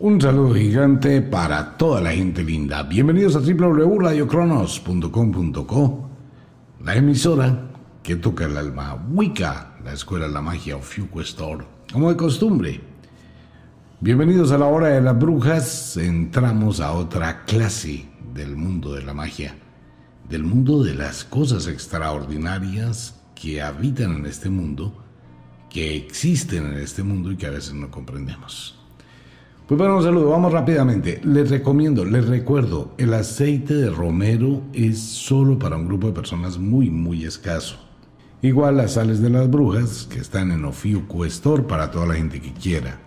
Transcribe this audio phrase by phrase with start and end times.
[0.00, 2.84] Un saludo gigante para toda la gente linda.
[2.84, 6.08] Bienvenidos a www.radiocronos.com.co,
[6.84, 7.68] la emisora
[8.00, 12.80] que toca el alma Wicca, la escuela de la magia of Store, como de costumbre.
[13.98, 15.96] Bienvenidos a la hora de las brujas.
[15.96, 19.56] Entramos a otra clase del mundo de la magia,
[20.28, 24.94] del mundo de las cosas extraordinarias que habitan en este mundo,
[25.68, 28.77] que existen en este mundo y que a veces no comprendemos.
[29.68, 31.20] Pues bueno, un saludo, vamos rápidamente.
[31.24, 36.56] Les recomiendo, les recuerdo, el aceite de romero es solo para un grupo de personas
[36.56, 37.76] muy, muy escaso.
[38.40, 42.40] Igual las sales de las brujas, que están en Ofiuco Store para toda la gente
[42.40, 42.98] que quiera.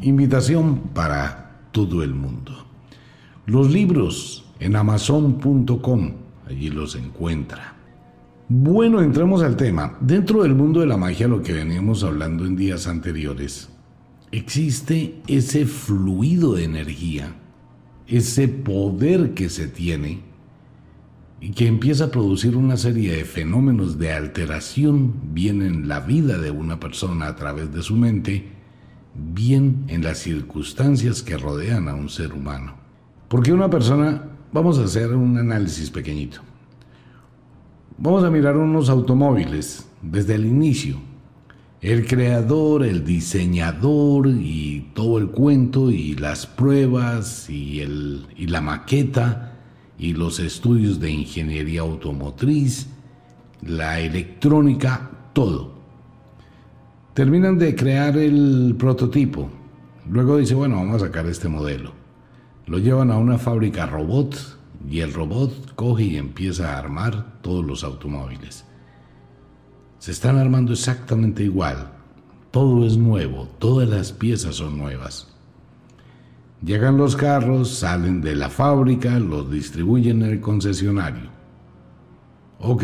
[0.00, 2.52] Invitación para todo el mundo.
[3.46, 6.12] Los libros en amazon.com,
[6.48, 7.74] allí los encuentra.
[8.48, 9.98] Bueno, entremos al tema.
[10.00, 13.71] Dentro del mundo de la magia, lo que veníamos hablando en días anteriores,
[14.32, 17.34] existe ese fluido de energía,
[18.06, 20.20] ese poder que se tiene
[21.40, 26.38] y que empieza a producir una serie de fenómenos de alteración, bien en la vida
[26.38, 28.48] de una persona a través de su mente,
[29.14, 32.74] bien en las circunstancias que rodean a un ser humano.
[33.28, 36.40] Porque una persona, vamos a hacer un análisis pequeñito.
[37.98, 41.11] Vamos a mirar unos automóviles desde el inicio
[41.82, 48.60] el creador, el diseñador y todo el cuento y las pruebas y, el, y la
[48.60, 49.58] maqueta
[49.98, 52.86] y los estudios de ingeniería automotriz,
[53.62, 55.72] la electrónica, todo.
[57.14, 59.50] Terminan de crear el prototipo.
[60.08, 61.92] Luego dice, bueno, vamos a sacar este modelo.
[62.66, 64.36] Lo llevan a una fábrica robot
[64.88, 68.64] y el robot coge y empieza a armar todos los automóviles
[70.02, 71.92] se están armando exactamente igual.
[72.50, 75.28] Todo es nuevo, todas las piezas son nuevas.
[76.60, 81.30] Llegan los carros, salen de la fábrica, los distribuyen en el concesionario.
[82.58, 82.82] Ok.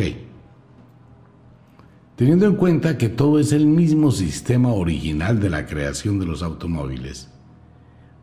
[2.14, 6.44] Teniendo en cuenta que todo es el mismo sistema original de la creación de los
[6.44, 7.28] automóviles,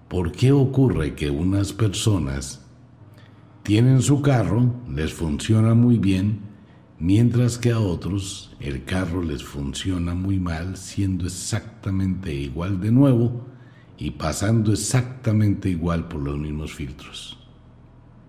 [0.08, 2.66] ¿por qué ocurre que unas personas
[3.62, 6.55] tienen su carro, les funciona muy bien,
[7.06, 13.46] mientras que a otros el carro les funciona muy mal siendo exactamente igual de nuevo
[13.96, 17.38] y pasando exactamente igual por los mismos filtros.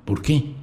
[0.04, 0.54] ¿Por qué?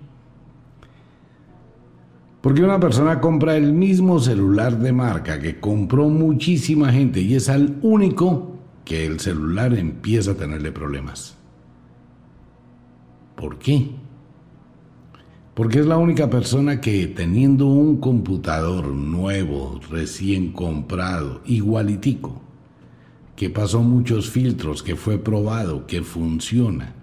[2.41, 7.50] Porque una persona compra el mismo celular de marca que compró muchísima gente y es
[7.50, 11.35] al único que el celular empieza a tenerle problemas.
[13.35, 14.03] ¿Por qué?
[15.53, 22.41] Porque es la única persona que teniendo un computador nuevo, recién comprado, igualitico,
[23.36, 26.96] que pasó muchos filtros, que fue probado, que funciona,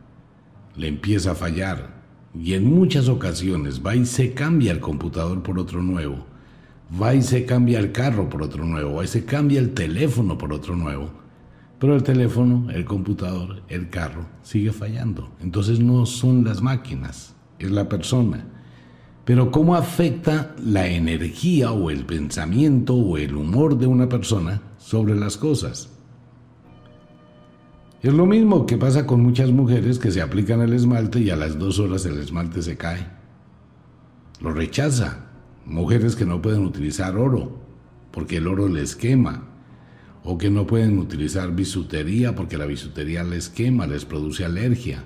[0.77, 2.00] le empieza a fallar.
[2.34, 6.27] Y en muchas ocasiones va y se cambia el computador por otro nuevo,
[7.00, 10.39] va y se cambia el carro por otro nuevo, va y se cambia el teléfono
[10.39, 11.10] por otro nuevo.
[11.78, 15.31] Pero el teléfono, el computador, el carro sigue fallando.
[15.41, 18.44] Entonces no son las máquinas, es la persona.
[19.25, 25.15] Pero ¿cómo afecta la energía o el pensamiento o el humor de una persona sobre
[25.15, 25.91] las cosas?
[28.03, 31.37] Es lo mismo que pasa con muchas mujeres que se aplican el esmalte y a
[31.37, 33.06] las dos horas el esmalte se cae.
[34.41, 35.27] Lo rechaza.
[35.66, 37.60] Mujeres que no pueden utilizar oro
[38.10, 39.44] porque el oro les quema.
[40.25, 45.04] O que no pueden utilizar bisutería porque la bisutería les quema, les produce alergia.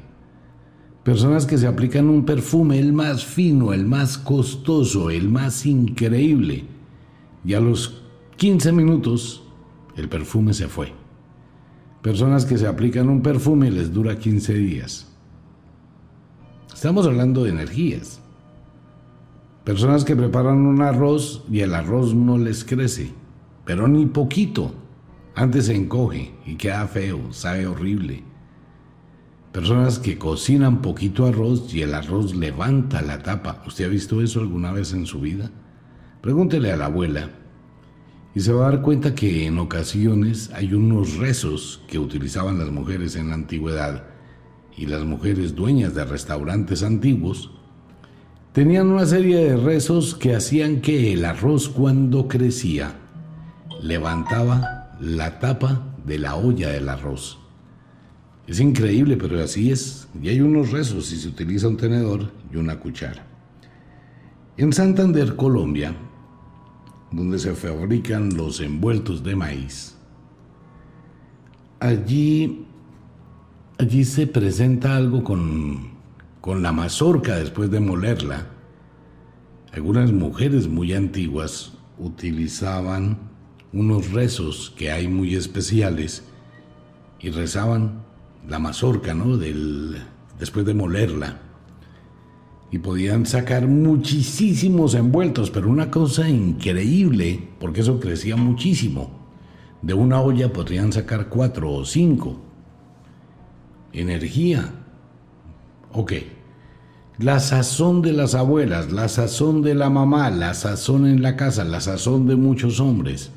[1.04, 6.64] Personas que se aplican un perfume, el más fino, el más costoso, el más increíble.
[7.44, 8.02] Y a los
[8.36, 9.42] 15 minutos
[9.96, 10.94] el perfume se fue.
[12.00, 15.12] Personas que se aplican un perfume les dura 15 días.
[16.72, 18.20] Estamos hablando de energías.
[19.62, 23.12] Personas que preparan un arroz y el arroz no les crece,
[23.66, 24.74] pero ni poquito.
[25.34, 28.22] Antes se encoge y queda feo, sabe horrible.
[29.54, 33.62] Personas que cocinan poquito arroz y el arroz levanta la tapa.
[33.68, 35.48] ¿Usted ha visto eso alguna vez en su vida?
[36.20, 37.30] Pregúntele a la abuela
[38.34, 42.72] y se va a dar cuenta que en ocasiones hay unos rezos que utilizaban las
[42.72, 44.02] mujeres en la antigüedad
[44.76, 47.52] y las mujeres dueñas de restaurantes antiguos
[48.52, 52.96] tenían una serie de rezos que hacían que el arroz cuando crecía
[53.80, 57.43] levantaba la tapa de la olla del arroz.
[58.46, 60.08] Es increíble, pero así es.
[60.20, 63.26] Y hay unos rezos si se utiliza un tenedor y una cuchara.
[64.56, 65.94] En Santander, Colombia,
[67.10, 69.96] donde se fabrican los envueltos de maíz,
[71.80, 72.64] allí
[73.78, 75.90] allí se presenta algo con,
[76.40, 78.46] con la mazorca después de molerla.
[79.72, 83.18] Algunas mujeres muy antiguas utilizaban
[83.72, 86.24] unos rezos que hay muy especiales
[87.20, 88.03] y rezaban
[88.48, 89.36] la mazorca, ¿no?
[89.36, 89.96] Del,
[90.38, 91.40] después de molerla.
[92.70, 99.10] Y podían sacar muchísimos envueltos, pero una cosa increíble, porque eso crecía muchísimo.
[99.80, 102.40] De una olla podrían sacar cuatro o cinco.
[103.92, 104.72] Energía.
[105.92, 106.12] Ok.
[107.18, 111.62] La sazón de las abuelas, la sazón de la mamá, la sazón en la casa,
[111.62, 113.30] la sazón de muchos hombres.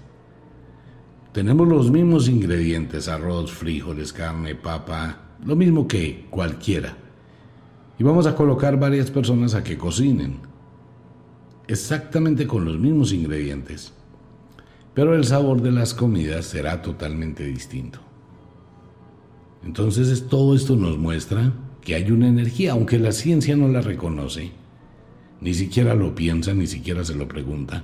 [1.38, 6.98] Tenemos los mismos ingredientes, arroz, frijoles, carne, papa, lo mismo que cualquiera.
[8.00, 10.40] Y vamos a colocar varias personas a que cocinen,
[11.68, 13.94] exactamente con los mismos ingredientes.
[14.96, 18.00] Pero el sabor de las comidas será totalmente distinto.
[19.64, 24.54] Entonces todo esto nos muestra que hay una energía, aunque la ciencia no la reconoce,
[25.40, 27.84] ni siquiera lo piensa, ni siquiera se lo pregunta,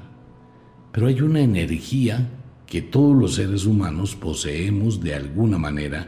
[0.92, 2.28] pero hay una energía
[2.74, 6.08] que todos los seres humanos poseemos de alguna manera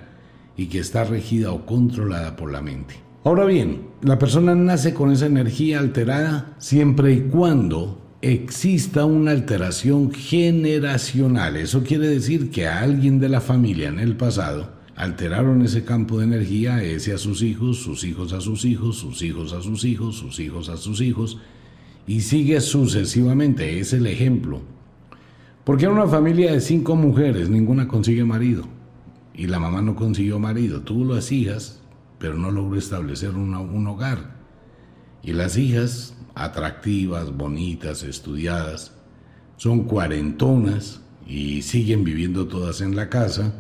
[0.58, 2.96] y que está regida o controlada por la mente.
[3.24, 10.12] Ahora bien, la persona nace con esa energía alterada siempre y cuando exista una alteración
[10.12, 11.56] generacional.
[11.56, 16.18] Eso quiere decir que a alguien de la familia en el pasado alteraron ese campo
[16.18, 19.86] de energía, ese a sus hijos, sus hijos a sus hijos, sus hijos a sus
[19.86, 21.38] hijos, sus hijos a sus hijos,
[22.08, 23.80] y sigue sucesivamente.
[23.80, 24.64] Es el ejemplo.
[25.66, 28.64] Porque en una familia de cinco mujeres ninguna consigue marido.
[29.34, 30.82] Y la mamá no consiguió marido.
[30.82, 31.82] Tuvo las hijas,
[32.20, 34.36] pero no logró establecer un hogar.
[35.24, 38.94] Y las hijas, atractivas, bonitas, estudiadas,
[39.58, 43.54] son cuarentonas y siguen viviendo todas en la casa,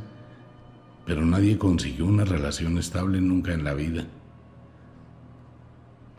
[1.05, 4.05] pero nadie consiguió una relación estable nunca en la vida.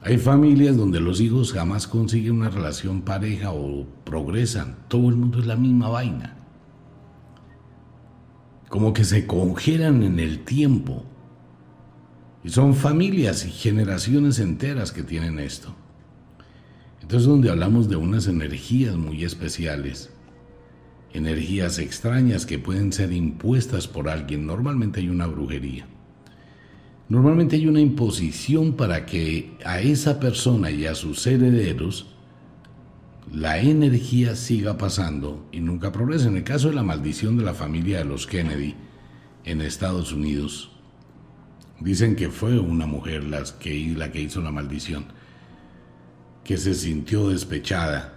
[0.06, 4.76] Hay familias donde los hijos jamás consiguen una relación pareja o progresan.
[4.86, 6.36] Todo el mundo es la misma vaina.
[8.68, 11.04] Como que se congelan en el tiempo.
[12.44, 15.74] Y son familias y generaciones enteras que tienen esto.
[17.02, 20.10] Entonces donde hablamos de unas energías muy especiales,
[21.12, 25.88] energías extrañas que pueden ser impuestas por alguien, normalmente hay una brujería.
[27.08, 32.06] Normalmente hay una imposición para que a esa persona y a sus herederos
[33.32, 36.26] la energía siga pasando y nunca progrese.
[36.26, 38.74] En el caso de la maldición de la familia de los Kennedy
[39.44, 40.72] en Estados Unidos,
[41.80, 45.04] dicen que fue una mujer la que, la que hizo la maldición,
[46.42, 48.14] que se sintió despechada.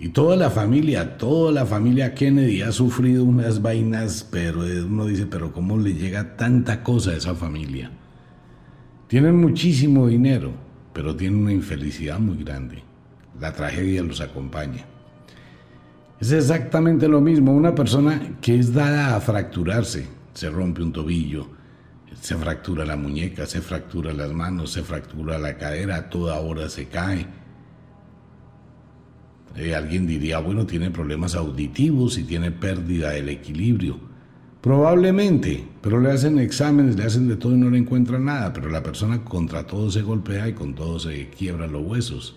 [0.00, 5.26] Y toda la familia, toda la familia Kennedy ha sufrido unas vainas, pero uno dice,
[5.26, 7.92] pero ¿cómo le llega tanta cosa a esa familia?
[9.12, 10.52] Tienen muchísimo dinero,
[10.94, 12.82] pero tienen una infelicidad muy grande.
[13.38, 14.86] La tragedia los acompaña.
[16.18, 17.52] Es exactamente lo mismo.
[17.52, 21.46] Una persona que es dada a fracturarse, se rompe un tobillo,
[22.18, 26.70] se fractura la muñeca, se fractura las manos, se fractura la cadera, a toda hora
[26.70, 27.26] se cae.
[29.56, 34.11] Eh, alguien diría, bueno, tiene problemas auditivos y tiene pérdida del equilibrio.
[34.62, 38.70] Probablemente, pero le hacen exámenes, le hacen de todo y no le encuentran nada, pero
[38.70, 42.36] la persona contra todo se golpea y con todo se quiebra los huesos.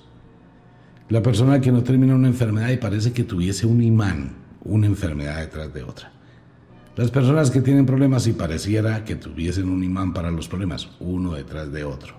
[1.10, 4.32] La persona que no termina una enfermedad y parece que tuviese un imán,
[4.64, 6.12] una enfermedad detrás de otra.
[6.96, 11.34] Las personas que tienen problemas y pareciera que tuviesen un imán para los problemas, uno
[11.34, 12.16] detrás de otro.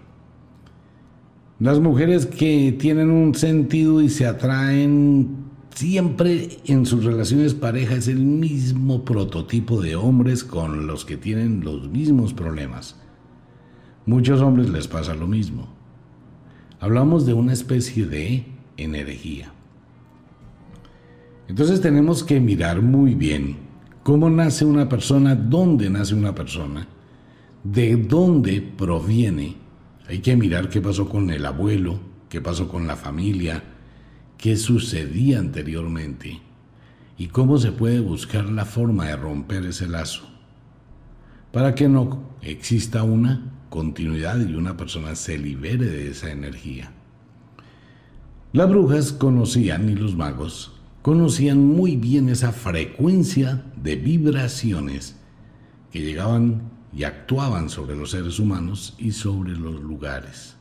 [1.58, 5.45] Las mujeres que tienen un sentido y se atraen
[5.76, 11.62] siempre en sus relaciones pareja es el mismo prototipo de hombres con los que tienen
[11.62, 12.96] los mismos problemas.
[14.06, 15.68] Muchos hombres les pasa lo mismo.
[16.80, 18.46] Hablamos de una especie de
[18.78, 19.52] energía.
[21.46, 23.56] Entonces tenemos que mirar muy bien
[24.02, 26.88] cómo nace una persona, dónde nace una persona,
[27.64, 29.56] de dónde proviene.
[30.08, 33.62] Hay que mirar qué pasó con el abuelo, qué pasó con la familia,
[34.38, 36.40] qué sucedía anteriormente
[37.18, 40.28] y cómo se puede buscar la forma de romper ese lazo
[41.52, 46.92] para que no exista una continuidad y una persona se libere de esa energía.
[48.52, 55.16] Las brujas conocían y los magos conocían muy bien esa frecuencia de vibraciones
[55.92, 56.62] que llegaban
[56.92, 60.55] y actuaban sobre los seres humanos y sobre los lugares.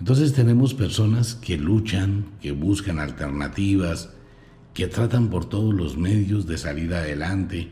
[0.00, 4.10] Entonces tenemos personas que luchan, que buscan alternativas,
[4.72, 7.68] que tratan por todos los medios de salir adelante,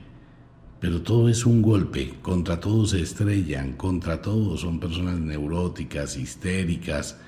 [0.78, 7.18] pero todo es un golpe, contra todos se estrellan, contra todos son personas neuróticas, histéricas,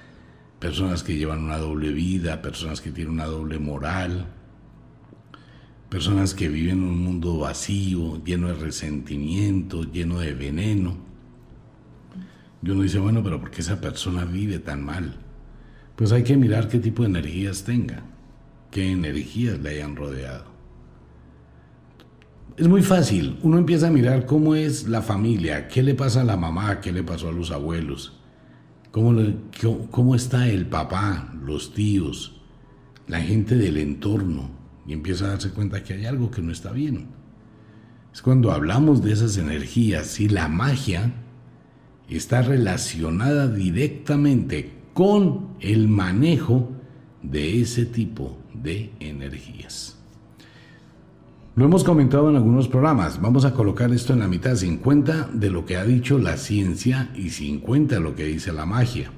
[0.58, 4.26] personas que llevan una doble vida, personas que tienen una doble moral,
[5.88, 11.09] personas que viven en un mundo vacío, lleno de resentimiento, lleno de veneno.
[12.62, 15.16] Y uno dice, bueno, pero ¿por qué esa persona vive tan mal?
[15.96, 18.02] Pues hay que mirar qué tipo de energías tenga,
[18.70, 20.44] qué energías le hayan rodeado.
[22.56, 26.24] Es muy fácil, uno empieza a mirar cómo es la familia, qué le pasa a
[26.24, 28.20] la mamá, qué le pasó a los abuelos,
[28.90, 29.18] cómo,
[29.90, 32.42] cómo está el papá, los tíos,
[33.06, 34.50] la gente del entorno,
[34.86, 37.08] y empieza a darse cuenta que hay algo que no está bien.
[38.12, 41.12] Es cuando hablamos de esas energías y la magia
[42.10, 46.70] está relacionada directamente con el manejo
[47.22, 49.96] de ese tipo de energías.
[51.56, 53.20] Lo hemos comentado en algunos programas.
[53.20, 57.10] Vamos a colocar esto en la mitad, 50 de lo que ha dicho la ciencia
[57.14, 59.10] y 50 de lo que dice la magia.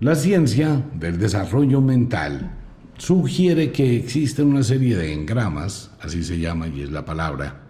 [0.00, 2.58] La ciencia del desarrollo mental
[2.98, 7.61] sugiere que existe una serie de engramas, así se llama y es la palabra,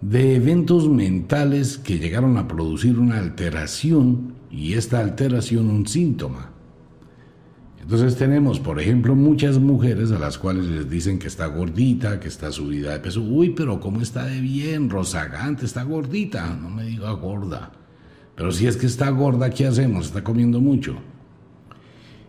[0.00, 6.50] de eventos mentales que llegaron a producir una alteración y esta alteración un síntoma.
[7.80, 12.28] Entonces tenemos, por ejemplo, muchas mujeres a las cuales les dicen que está gordita, que
[12.28, 13.22] está subida de peso.
[13.22, 14.88] Uy, pero ¿cómo está de bien?
[14.88, 16.54] Rosagante, está gordita.
[16.54, 17.72] No me diga gorda.
[18.36, 20.06] Pero si es que está gorda, ¿qué hacemos?
[20.06, 20.96] Está comiendo mucho.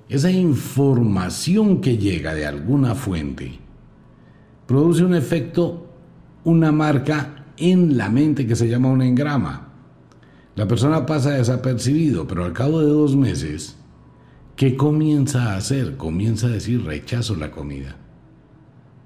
[0.10, 3.60] Esa información que llega de alguna fuente
[4.66, 5.94] produce un efecto,
[6.44, 9.70] una marca en la mente que se llama un engrama.
[10.56, 13.78] La persona pasa desapercibido, pero al cabo de dos meses
[14.62, 15.98] ¿Qué comienza a hacer?
[15.98, 17.96] Comienza a decir rechazo la comida.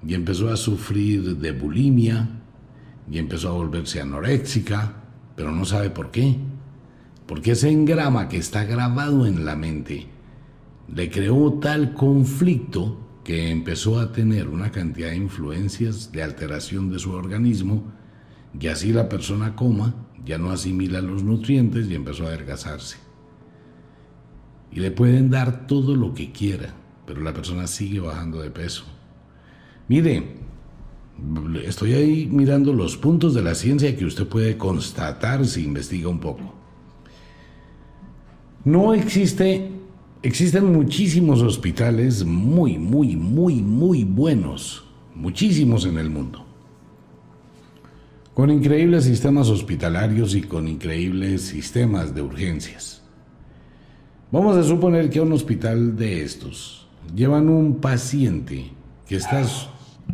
[0.06, 2.28] Y empezó a sufrir de bulimia,
[3.10, 6.36] y empezó a volverse anoréxica, pero no sabe por qué.
[7.26, 10.08] Porque ese engrama que está grabado en la mente
[10.94, 16.98] le creó tal conflicto que empezó a tener una cantidad de influencias de alteración de
[16.98, 17.94] su organismo
[18.58, 19.94] y así la persona coma,
[20.24, 23.06] ya no asimila los nutrientes y empezó a adelgazarse
[24.76, 26.74] y le pueden dar todo lo que quiera,
[27.06, 28.84] pero la persona sigue bajando de peso.
[29.88, 30.36] Mire,
[31.64, 36.20] estoy ahí mirando los puntos de la ciencia que usted puede constatar si investiga un
[36.20, 36.54] poco.
[38.64, 39.70] No existe,
[40.22, 44.84] existen muchísimos hospitales muy, muy, muy, muy buenos,
[45.14, 46.44] muchísimos en el mundo,
[48.36, 53.00] con increíbles sistemas hospitalarios y con increíbles sistemas de urgencias.
[54.30, 58.72] Vamos a suponer que a un hospital de estos llevan un paciente
[59.08, 59.42] que está...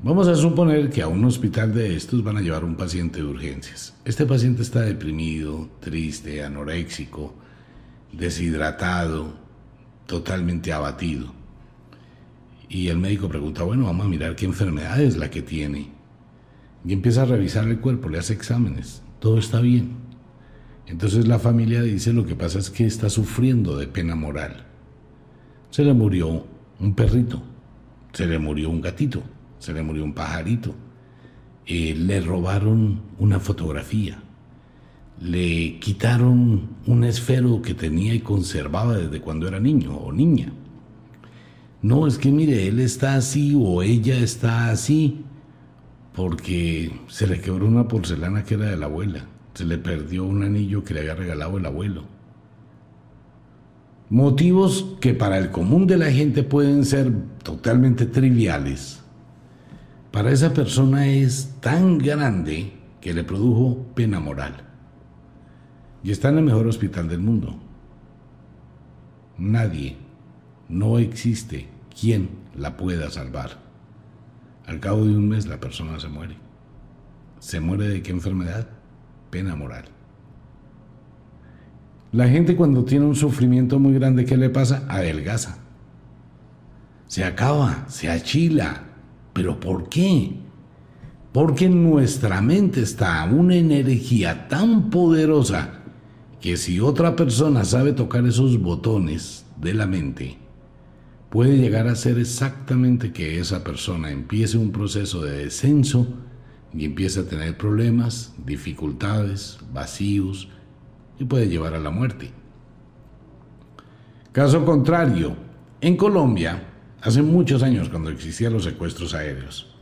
[0.04, 3.24] Vamos a suponer que a un hospital de estos van a llevar un paciente de
[3.24, 3.92] urgencias.
[4.04, 7.34] Este paciente está deprimido, triste, anoréxico,
[8.12, 9.32] deshidratado,
[10.06, 11.34] totalmente abatido.
[12.68, 16.01] Y el médico pregunta, bueno, vamos a mirar qué enfermedad es la que tiene.
[16.84, 19.02] Y empieza a revisar el cuerpo, le hace exámenes.
[19.20, 20.02] Todo está bien.
[20.86, 24.66] Entonces la familia dice lo que pasa es que está sufriendo de pena moral.
[25.70, 26.44] Se le murió
[26.80, 27.42] un perrito,
[28.12, 29.22] se le murió un gatito,
[29.58, 30.74] se le murió un pajarito,
[31.64, 34.22] eh, le robaron una fotografía,
[35.20, 40.52] le quitaron un esfero que tenía y conservaba desde cuando era niño o niña.
[41.80, 45.24] No, es que mire, él está así o ella está así
[46.14, 50.42] porque se le quebró una porcelana que era de la abuela se le perdió un
[50.42, 52.04] anillo que le había regalado el abuelo.
[54.08, 59.00] Motivos que para el común de la gente pueden ser totalmente triviales.
[60.10, 64.68] Para esa persona es tan grande que le produjo pena moral.
[66.04, 67.56] Y está en el mejor hospital del mundo.
[69.38, 69.96] Nadie,
[70.68, 73.61] no existe quien la pueda salvar.
[74.66, 76.36] Al cabo de un mes la persona se muere.
[77.40, 78.68] ¿Se muere de qué enfermedad?
[79.32, 79.86] pena moral.
[82.12, 84.84] La gente cuando tiene un sufrimiento muy grande, ¿qué le pasa?
[84.88, 85.56] Adelgaza.
[87.06, 88.82] Se acaba, se achila.
[89.32, 90.34] ¿Pero por qué?
[91.32, 95.80] Porque en nuestra mente está una energía tan poderosa
[96.38, 100.36] que si otra persona sabe tocar esos botones de la mente,
[101.32, 106.06] puede llegar a ser exactamente que esa persona empiece un proceso de descenso
[106.74, 110.50] y empieza a tener problemas, dificultades, vacíos
[111.18, 112.30] y puede llevar a la muerte.
[114.30, 115.34] Caso contrario,
[115.80, 116.64] en Colombia,
[117.00, 119.74] hace muchos años cuando existían los secuestros aéreos,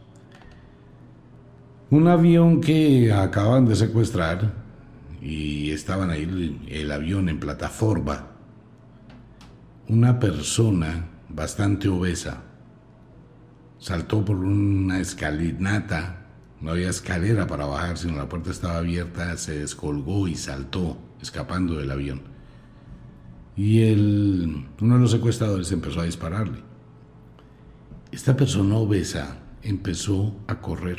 [1.90, 4.54] Un avión que acaban de secuestrar
[5.20, 8.28] y estaban ahí el avión en plataforma.
[9.88, 12.44] Una persona bastante obesa
[13.80, 16.26] saltó por una escalinata,
[16.60, 21.76] no había escalera para bajar, sino la puerta estaba abierta, se descolgó y saltó, escapando
[21.76, 22.22] del avión.
[23.56, 26.58] Y el, uno de los secuestradores empezó a dispararle.
[28.12, 30.98] Esta persona obesa empezó a correr,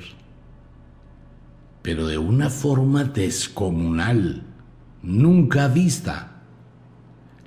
[1.81, 4.43] pero de una forma descomunal,
[5.03, 6.40] nunca vista.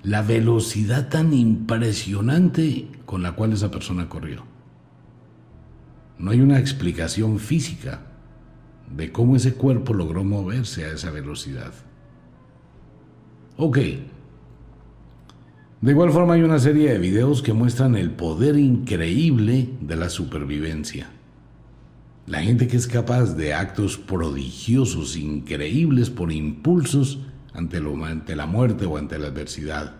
[0.04, 4.44] La velocidad tan impresionante con la cual esa persona corrió.
[6.18, 8.02] No hay una explicación física
[8.94, 11.73] de cómo ese cuerpo logró moverse a esa velocidad.
[13.56, 13.78] Ok.
[15.80, 20.11] De igual forma hay una serie de videos que muestran el poder increíble de la
[20.11, 21.08] supervivencia.
[22.26, 27.20] La gente que es capaz de actos prodigiosos, increíbles por impulsos
[27.54, 29.94] ante, la muerte o ante la adversidad.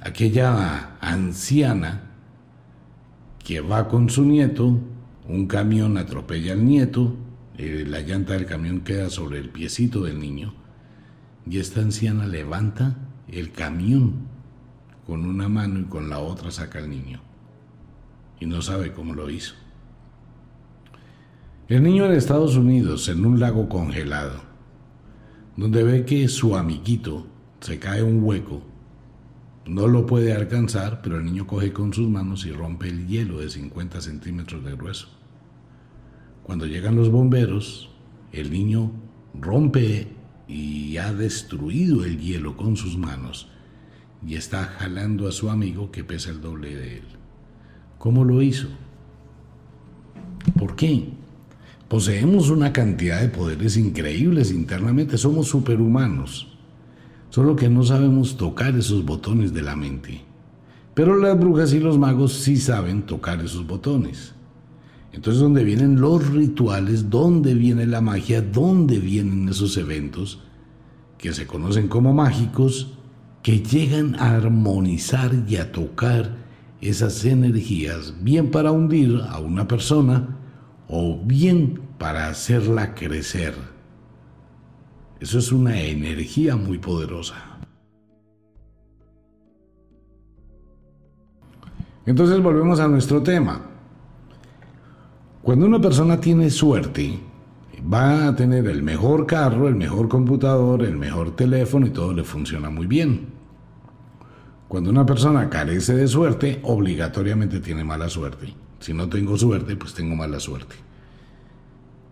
[0.00, 2.02] Aquella anciana
[3.44, 4.78] que va con su nieto,
[5.26, 7.16] un camión atropella al nieto,
[7.56, 10.54] eh, la llanta del camión queda sobre el piecito del niño
[11.48, 14.28] y esta anciana levanta el camión
[15.06, 17.20] con una mano y con la otra saca al niño
[18.38, 19.54] y no sabe cómo lo hizo.
[21.68, 24.47] El niño en Estados Unidos, en un lago congelado,
[25.58, 27.26] donde ve que su amiguito
[27.60, 28.62] se cae un hueco
[29.68, 33.40] no lo puede alcanzar, pero el niño coge con sus manos y rompe el hielo
[33.40, 35.08] de 50 centímetros de grueso.
[36.42, 37.90] Cuando llegan los bomberos,
[38.32, 38.90] el niño
[39.38, 40.08] rompe
[40.48, 43.50] y ha destruido el hielo con sus manos
[44.26, 47.04] y está jalando a su amigo que pesa el doble de él.
[47.98, 48.68] ¿Cómo lo hizo?
[50.58, 51.10] ¿Por qué?
[51.88, 56.48] Poseemos una cantidad de poderes increíbles internamente, somos superhumanos.
[57.30, 60.22] Solo que no sabemos tocar esos botones de la mente.
[60.94, 64.34] Pero las brujas y los magos sí saben tocar esos botones.
[65.12, 67.08] Entonces, ¿dónde vienen los rituales?
[67.08, 68.42] ¿Dónde viene la magia?
[68.42, 70.40] ¿Dónde vienen esos eventos
[71.16, 72.98] que se conocen como mágicos,
[73.42, 76.36] que llegan a armonizar y a tocar
[76.80, 80.36] esas energías, bien para hundir a una persona
[80.88, 83.54] o bien para hacerla crecer?
[85.20, 87.58] Eso es una energía muy poderosa.
[92.06, 93.60] Entonces volvemos a nuestro tema.
[95.42, 97.18] Cuando una persona tiene suerte,
[97.92, 102.24] va a tener el mejor carro, el mejor computador, el mejor teléfono y todo le
[102.24, 103.26] funciona muy bien.
[104.68, 108.54] Cuando una persona carece de suerte, obligatoriamente tiene mala suerte.
[108.80, 110.87] Si no tengo suerte, pues tengo mala suerte.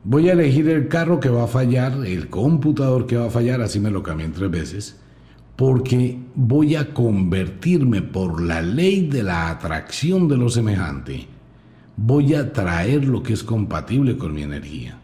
[0.08, 3.60] Voy a elegir el carro que va a fallar, el computador que va a fallar,
[3.60, 5.00] así me lo cambié tres veces,
[5.56, 11.26] porque voy a convertirme por la ley de la atracción de lo semejante.
[11.96, 15.00] Voy a traer lo que es compatible con mi energía.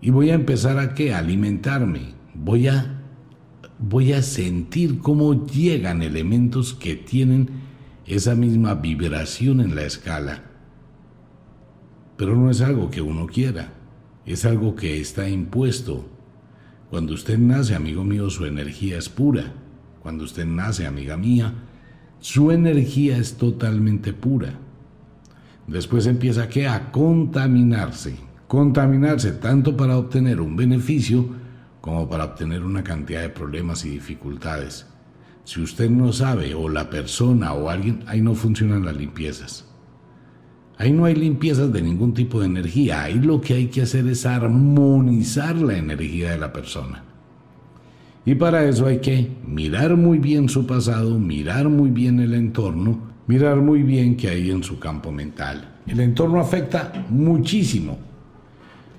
[0.00, 1.12] Y voy a empezar a qué?
[1.12, 2.14] alimentarme.
[2.32, 3.02] Voy a
[3.80, 7.50] voy a sentir cómo llegan elementos que tienen
[8.06, 10.45] esa misma vibración en la escala
[12.16, 13.72] pero no es algo que uno quiera,
[14.24, 16.08] es algo que está impuesto.
[16.90, 19.52] Cuando usted nace, amigo mío, su energía es pura.
[20.02, 21.52] Cuando usted nace, amiga mía,
[22.20, 24.54] su energía es totalmente pura.
[25.66, 31.26] Después empieza a contaminarse, contaminarse tanto para obtener un beneficio
[31.80, 34.86] como para obtener una cantidad de problemas y dificultades.
[35.44, 39.65] Si usted no sabe, o la persona o alguien, ahí no funcionan las limpiezas.
[40.78, 43.04] Ahí no hay limpiezas de ningún tipo de energía.
[43.04, 47.02] Ahí lo que hay que hacer es armonizar la energía de la persona.
[48.26, 52.98] Y para eso hay que mirar muy bien su pasado, mirar muy bien el entorno,
[53.26, 55.76] mirar muy bien qué hay en su campo mental.
[55.86, 57.96] El entorno afecta muchísimo,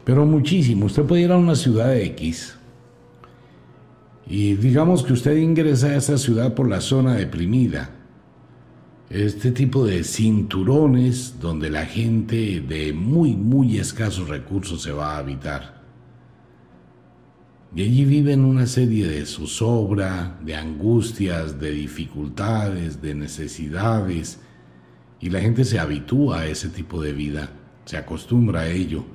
[0.06, 0.86] pero muchísimo.
[0.86, 2.58] Usted puede ir a una ciudad X
[4.30, 7.97] y digamos que usted ingresa a esa ciudad por la zona deprimida
[9.10, 15.20] este tipo de cinturones donde la gente de muy, muy escasos recursos se va a
[15.20, 15.78] habitar.
[17.74, 24.40] Y allí viven una serie de zozobra, de angustias, de dificultades, de necesidades,
[25.20, 27.50] y la gente se habitúa a ese tipo de vida,
[27.86, 29.06] se acostumbra a ello.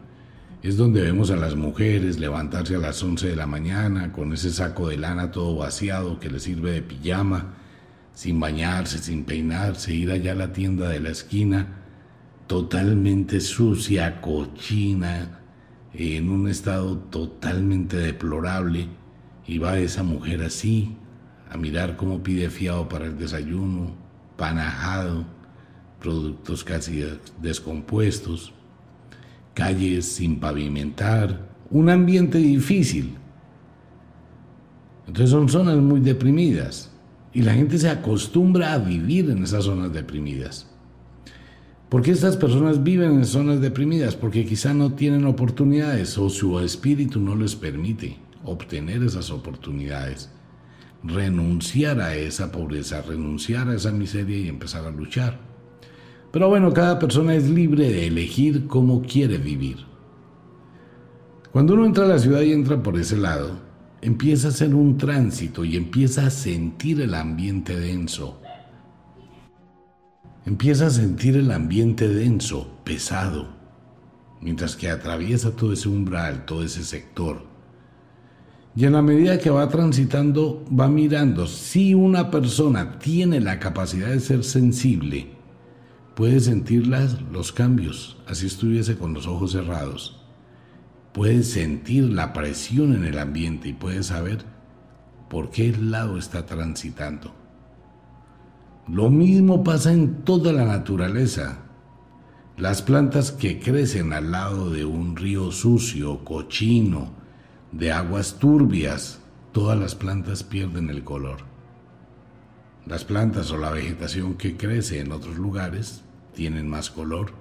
[0.62, 4.50] Es donde vemos a las mujeres levantarse a las 11 de la mañana con ese
[4.50, 7.54] saco de lana todo vaciado que les sirve de pijama,
[8.14, 11.78] sin bañarse, sin peinarse, ir allá a la tienda de la esquina
[12.46, 15.40] totalmente sucia, cochina,
[15.94, 18.88] en un estado totalmente deplorable,
[19.46, 20.94] y va esa mujer así,
[21.50, 23.94] a mirar cómo pide fiado para el desayuno,
[24.36, 25.24] panajado,
[25.98, 27.02] productos casi
[27.40, 28.52] descompuestos,
[29.54, 33.14] calles sin pavimentar, un ambiente difícil.
[35.06, 36.91] Entonces son zonas muy deprimidas
[37.34, 40.66] y la gente se acostumbra a vivir en esas zonas deprimidas.
[41.88, 44.16] ¿Por qué estas personas viven en zonas deprimidas?
[44.16, 50.30] Porque quizá no tienen oportunidades o su espíritu no les permite obtener esas oportunidades.
[51.04, 55.38] Renunciar a esa pobreza, renunciar a esa miseria y empezar a luchar.
[56.30, 59.84] Pero bueno, cada persona es libre de elegir cómo quiere vivir.
[61.52, 63.60] Cuando uno entra a la ciudad y entra por ese lado,
[64.02, 68.42] empieza a hacer un tránsito y empieza a sentir el ambiente denso
[70.44, 73.48] empieza a sentir el ambiente denso, pesado,
[74.40, 77.44] mientras que atraviesa todo ese umbral, todo ese sector.
[78.74, 84.08] Y en la medida que va transitando, va mirando si una persona tiene la capacidad
[84.08, 85.28] de ser sensible,
[86.16, 90.21] puede sentir los cambios, así estuviese con los ojos cerrados.
[91.12, 94.44] Puede sentir la presión en el ambiente y puede saber
[95.28, 97.34] por qué lado está transitando.
[98.88, 101.58] Lo mismo pasa en toda la naturaleza.
[102.56, 107.12] Las plantas que crecen al lado de un río sucio, cochino,
[107.72, 109.20] de aguas turbias,
[109.52, 111.38] todas las plantas pierden el color.
[112.86, 116.02] Las plantas o la vegetación que crece en otros lugares
[116.34, 117.32] tienen más color.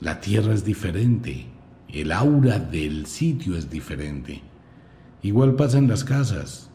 [0.00, 1.46] La tierra es diferente,
[1.92, 4.42] el aura del sitio es diferente.
[5.22, 6.70] Igual pasa en las casas.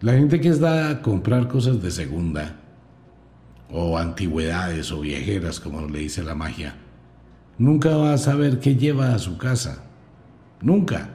[0.00, 2.60] La gente que está a comprar cosas de segunda,
[3.70, 6.76] o antigüedades o viejeras, como le dice la magia,
[7.58, 9.82] nunca va a saber qué lleva a su casa.
[10.60, 11.10] Nunca.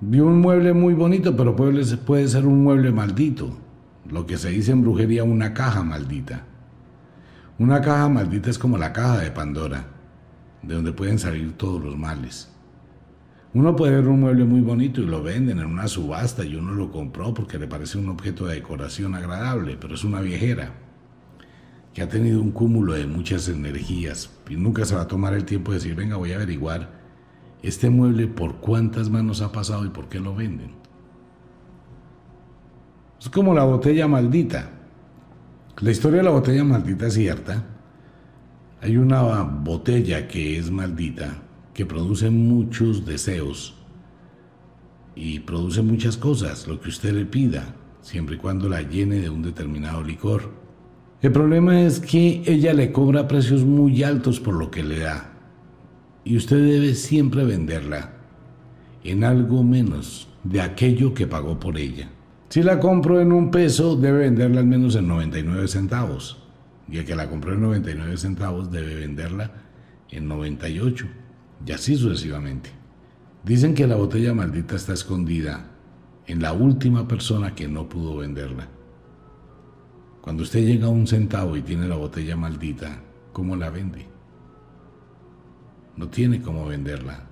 [0.00, 3.56] Vio un mueble muy bonito, pero puede ser un mueble maldito.
[4.10, 6.44] Lo que se dice en brujería una caja maldita.
[7.58, 9.86] Una caja maldita es como la caja de Pandora,
[10.62, 12.52] de donde pueden salir todos los males.
[13.54, 16.72] Uno puede ver un mueble muy bonito y lo venden en una subasta y uno
[16.72, 20.74] lo compró porque le parece un objeto de decoración agradable, pero es una viejera
[21.94, 25.44] que ha tenido un cúmulo de muchas energías y nunca se va a tomar el
[25.44, 26.90] tiempo de decir, venga, voy a averiguar
[27.62, 30.72] este mueble por cuántas manos ha pasado y por qué lo venden.
[33.20, 34.70] Es como la botella maldita.
[35.80, 37.64] La historia de la botella maldita es cierta.
[38.80, 41.42] Hay una botella que es maldita
[41.74, 43.74] que produce muchos deseos
[45.16, 49.30] y produce muchas cosas, lo que usted le pida, siempre y cuando la llene de
[49.30, 50.50] un determinado licor.
[51.20, 55.32] El problema es que ella le cobra precios muy altos por lo que le da
[56.22, 58.12] y usted debe siempre venderla
[59.02, 62.10] en algo menos de aquello que pagó por ella.
[62.48, 66.47] Si la compro en un peso, debe venderla al menos en 99 centavos.
[66.90, 69.50] Y el que la compró en 99 centavos debe venderla
[70.10, 71.06] en 98
[71.66, 72.70] y así sucesivamente.
[73.44, 75.70] Dicen que la botella maldita está escondida
[76.26, 78.68] en la última persona que no pudo venderla.
[80.20, 83.00] Cuando usted llega a un centavo y tiene la botella maldita,
[83.32, 84.06] ¿cómo la vende?
[85.96, 87.24] No tiene cómo venderla.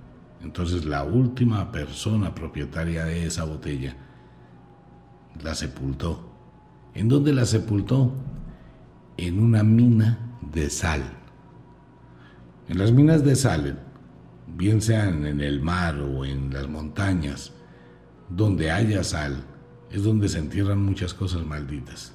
[0.43, 3.97] Entonces la última persona propietaria de esa botella
[5.43, 6.33] la sepultó.
[6.95, 8.13] ¿En dónde la sepultó?
[9.17, 10.19] En una mina
[10.53, 11.03] de sal.
[12.69, 13.79] En las minas de sal
[14.47, 17.53] bien sean en el mar o en las montañas,
[18.29, 19.45] donde haya sal,
[19.91, 22.13] es donde se entierran muchas cosas malditas.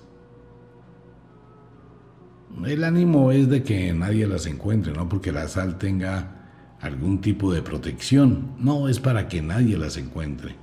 [2.66, 6.42] El ánimo es de que nadie las encuentre, no porque la sal tenga
[6.82, 10.56] algún tipo de protección, no, es para que nadie las encuentre.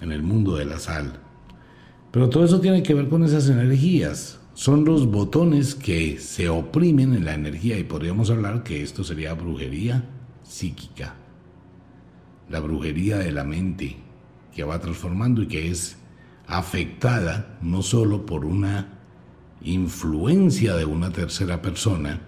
[0.00, 1.20] En el mundo de la sal.
[2.12, 7.14] Pero todo eso tiene que ver con esas energías son los botones que se oprimen
[7.14, 10.04] en la energía y podríamos hablar que esto sería brujería
[10.42, 11.14] psíquica,
[12.50, 13.96] la brujería de la mente
[14.54, 15.96] que va transformando y que es
[16.46, 18.98] afectada no solo por una
[19.62, 22.20] influencia de una tercera persona,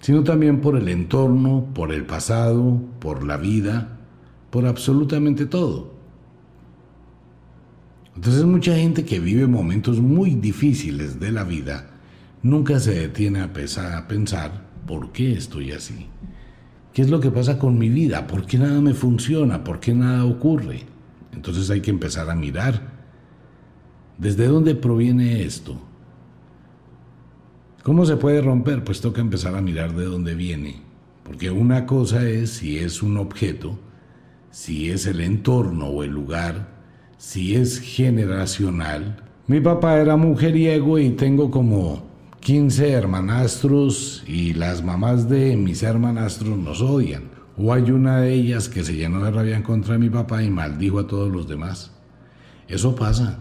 [0.00, 3.98] sino también por el entorno, por el pasado, por la vida,
[4.48, 5.95] por absolutamente todo.
[8.16, 11.90] Entonces mucha gente que vive momentos muy difíciles de la vida
[12.42, 16.06] nunca se detiene a, pensar por qué estoy así.
[16.94, 18.26] ¿Qué es lo que pasa con mi vida?
[18.26, 19.62] ¿Por qué nada me funciona?
[19.62, 20.84] ¿Por qué nada ocurre?
[21.34, 22.94] Entonces hay que empezar a mirar
[24.16, 25.78] desde dónde proviene esto.
[27.82, 28.82] ¿Cómo se puede romper?
[28.82, 30.80] Pues toca empezar a mirar de dónde viene.
[31.22, 33.78] Porque una cosa es si es un objeto,
[34.50, 36.75] si es el entorno o el lugar,
[37.18, 39.22] si es generacional.
[39.46, 42.04] Mi papá era mujeriego y tengo como
[42.40, 47.24] 15 hermanastros y las mamás de mis hermanastros nos odian.
[47.58, 50.98] O hay una de ellas que se llenó de rabia contra mi papá y maldijo
[50.98, 51.92] a todos los demás.
[52.68, 53.40] Eso pasa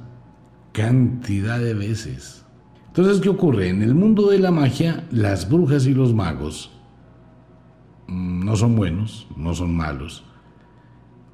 [0.71, 2.45] cantidad de veces.
[2.87, 3.69] Entonces, ¿qué ocurre?
[3.69, 6.71] En el mundo de la magia, las brujas y los magos
[8.07, 10.23] mm, no son buenos, no son malos.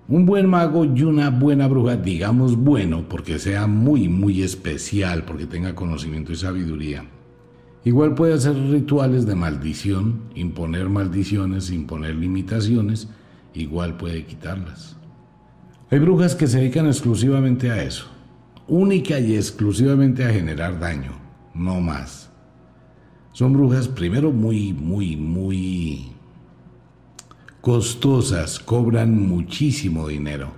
[0.08, 5.46] Un buen mago y una buena bruja, digamos bueno, porque sea muy, muy especial, porque
[5.46, 7.06] tenga conocimiento y sabiduría,
[7.84, 13.08] Igual puede hacer rituales de maldición, imponer maldiciones, imponer limitaciones,
[13.56, 14.96] igual puede quitarlas.
[15.90, 18.06] Hay brujas que se dedican exclusivamente a eso,
[18.68, 21.14] única y exclusivamente a generar daño,
[21.56, 22.30] no más.
[23.32, 26.12] Son brujas primero muy, muy, muy
[27.62, 30.52] costosas, cobran muchísimo dinero,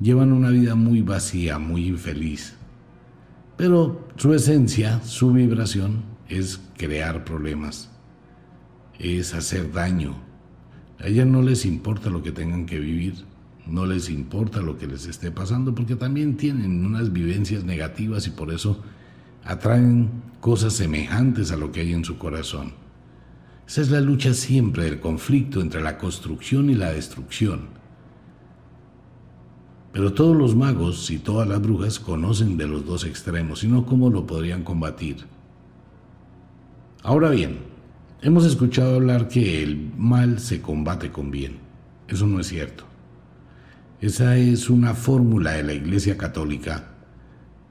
[0.00, 2.54] llevan una vida muy vacía, muy infeliz,
[3.58, 7.90] pero su esencia, su vibración es crear problemas,
[8.98, 10.16] es hacer daño.
[10.98, 13.14] A ellas no les importa lo que tengan que vivir,
[13.66, 18.30] no les importa lo que les esté pasando, porque también tienen unas vivencias negativas y
[18.30, 18.82] por eso
[19.44, 20.08] atraen
[20.40, 22.72] cosas semejantes a lo que hay en su corazón.
[23.70, 27.68] Esa es la lucha siempre del conflicto entre la construcción y la destrucción.
[29.92, 33.86] Pero todos los magos y todas las brujas conocen de los dos extremos, y no
[33.86, 35.18] cómo lo podrían combatir.
[37.04, 37.60] Ahora bien,
[38.22, 41.58] hemos escuchado hablar que el mal se combate con bien.
[42.08, 42.82] Eso no es cierto.
[44.00, 46.88] Esa es una fórmula de la Iglesia Católica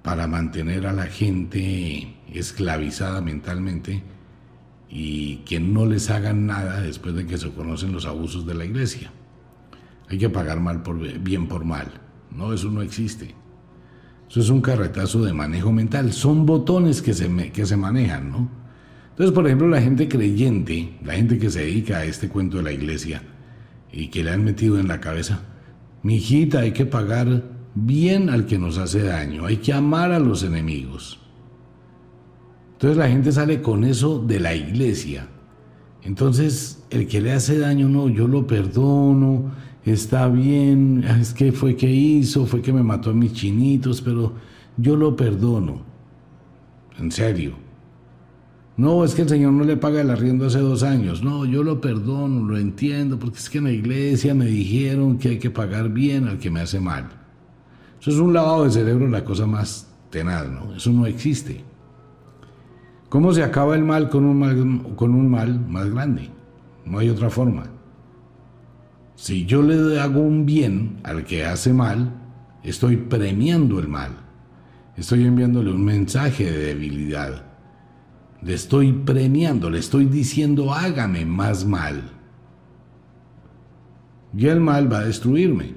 [0.01, 4.01] para mantener a la gente esclavizada mentalmente
[4.89, 8.65] y que no les hagan nada después de que se conocen los abusos de la
[8.65, 9.11] Iglesia.
[10.09, 11.87] Hay que pagar mal por bien por mal.
[12.31, 13.35] No, eso no existe.
[14.29, 16.13] Eso es un carretazo de manejo mental.
[16.13, 18.49] Son botones que se, que se manejan, ¿no?
[19.09, 22.63] Entonces, por ejemplo, la gente creyente, la gente que se dedica a este cuento de
[22.63, 23.21] la iglesia
[23.91, 25.41] y que le han metido en la cabeza,
[26.03, 27.43] mi hijita, hay que pagar
[27.75, 31.19] bien al que nos hace daño, hay que amar a los enemigos.
[32.79, 35.27] Entonces la gente sale con eso de la iglesia.
[36.01, 39.51] Entonces, el que le hace daño, no, yo lo perdono,
[39.83, 44.31] está bien, es que fue que hizo, fue que me mató a mis chinitos, pero
[44.77, 45.81] yo lo perdono.
[46.97, 47.55] En serio.
[48.77, 51.21] No, es que el Señor no le paga el arriendo hace dos años.
[51.21, 55.27] No, yo lo perdono, lo entiendo, porque es que en la iglesia me dijeron que
[55.27, 57.09] hay que pagar bien al que me hace mal.
[57.99, 60.73] Eso es un lavado de cerebro, la cosa más tenaz, ¿no?
[60.73, 61.67] Eso no existe.
[63.09, 66.29] ¿Cómo se acaba el mal con un mal, con un mal más grande?
[66.85, 67.65] No hay otra forma.
[69.15, 72.13] Si yo le hago un bien al que hace mal,
[72.63, 74.11] estoy premiando el mal.
[74.95, 77.49] Estoy enviándole un mensaje de debilidad
[78.41, 82.11] le estoy premiando, le estoy diciendo hágame más mal.
[84.35, 85.73] Y el mal va a destruirme.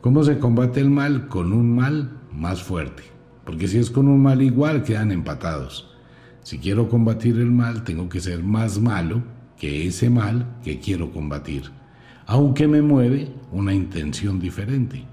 [0.00, 1.28] ¿Cómo se combate el mal?
[1.28, 3.04] Con un mal más fuerte.
[3.44, 5.87] Porque si es con un mal igual, quedan empatados.
[6.48, 9.22] Si quiero combatir el mal, tengo que ser más malo
[9.58, 11.64] que ese mal que quiero combatir,
[12.24, 15.04] aunque me mueve una intención diferente.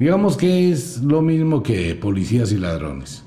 [0.00, 3.22] Digamos que es lo mismo que policías y ladrones.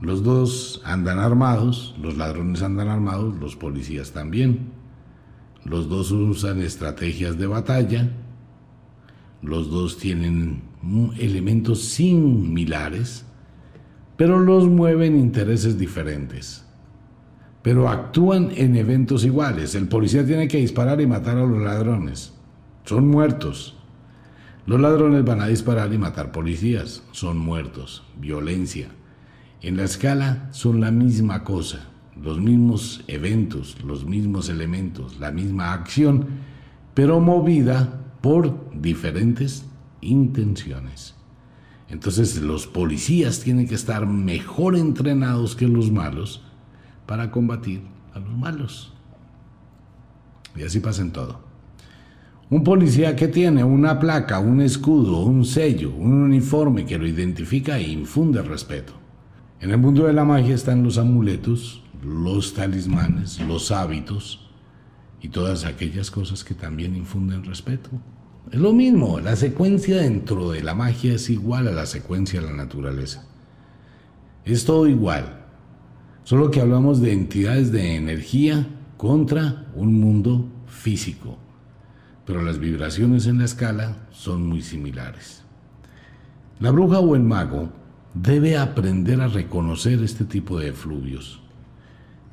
[0.00, 4.72] Los dos andan armados, los ladrones andan armados, los policías también.
[5.64, 8.10] Los dos usan estrategias de batalla,
[9.40, 10.62] los dos tienen
[11.16, 13.24] elementos similares,
[14.16, 16.64] pero los mueven intereses diferentes.
[17.62, 19.74] Pero actúan en eventos iguales.
[19.74, 22.34] El policía tiene que disparar y matar a los ladrones.
[22.84, 23.76] Son muertos.
[24.66, 27.02] Los ladrones van a disparar y matar policías.
[27.12, 28.04] Son muertos.
[28.20, 28.88] Violencia.
[29.64, 31.88] En la escala son la misma cosa,
[32.22, 36.26] los mismos eventos, los mismos elementos, la misma acción,
[36.92, 39.64] pero movida por diferentes
[40.02, 41.14] intenciones.
[41.88, 46.42] Entonces los policías tienen que estar mejor entrenados que los malos
[47.06, 47.82] para combatir
[48.14, 48.92] a los malos.
[50.56, 51.40] Y así pasa en todo.
[52.50, 57.78] Un policía que tiene una placa, un escudo, un sello, un uniforme que lo identifica
[57.78, 58.92] e infunde respeto.
[59.60, 64.50] En el mundo de la magia están los amuletos, los talismanes, los hábitos
[65.22, 67.90] y todas aquellas cosas que también infunden respeto.
[68.50, 72.46] Es lo mismo, la secuencia dentro de la magia es igual a la secuencia de
[72.46, 73.24] la naturaleza.
[74.44, 75.40] Es todo igual.
[76.24, 81.38] Solo que hablamos de entidades de energía contra un mundo físico.
[82.26, 85.42] Pero las vibraciones en la escala son muy similares.
[86.60, 87.70] La bruja o el mago
[88.14, 91.42] debe aprender a reconocer este tipo de efluvios.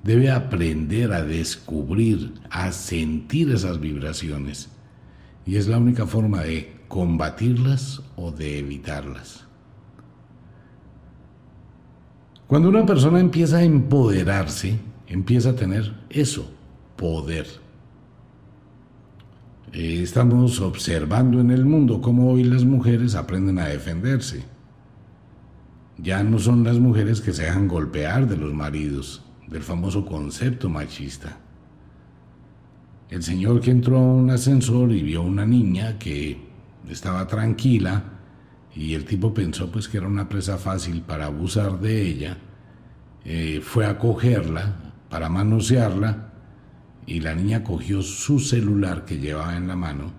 [0.04, 4.70] Debe aprender a descubrir, a sentir esas vibraciones.
[5.46, 9.46] Y es la única forma de combatirlas o de evitarlas.
[12.48, 14.78] Cuando una persona empieza a empoderarse,
[15.08, 16.52] empieza a tener eso,
[16.98, 17.48] poder.
[19.72, 24.44] Eh, estamos observando en el mundo cómo hoy las mujeres aprenden a defenderse.
[25.98, 30.68] Ya no son las mujeres que se dejan golpear de los maridos, del famoso concepto
[30.68, 31.38] machista.
[33.12, 36.38] El señor que entró a un ascensor y vio una niña que
[36.90, 38.04] estaba tranquila
[38.74, 42.38] y el tipo pensó pues que era una presa fácil para abusar de ella,
[43.26, 46.32] eh, fue a cogerla para manosearla
[47.06, 50.14] y la niña cogió su celular que llevaba en la mano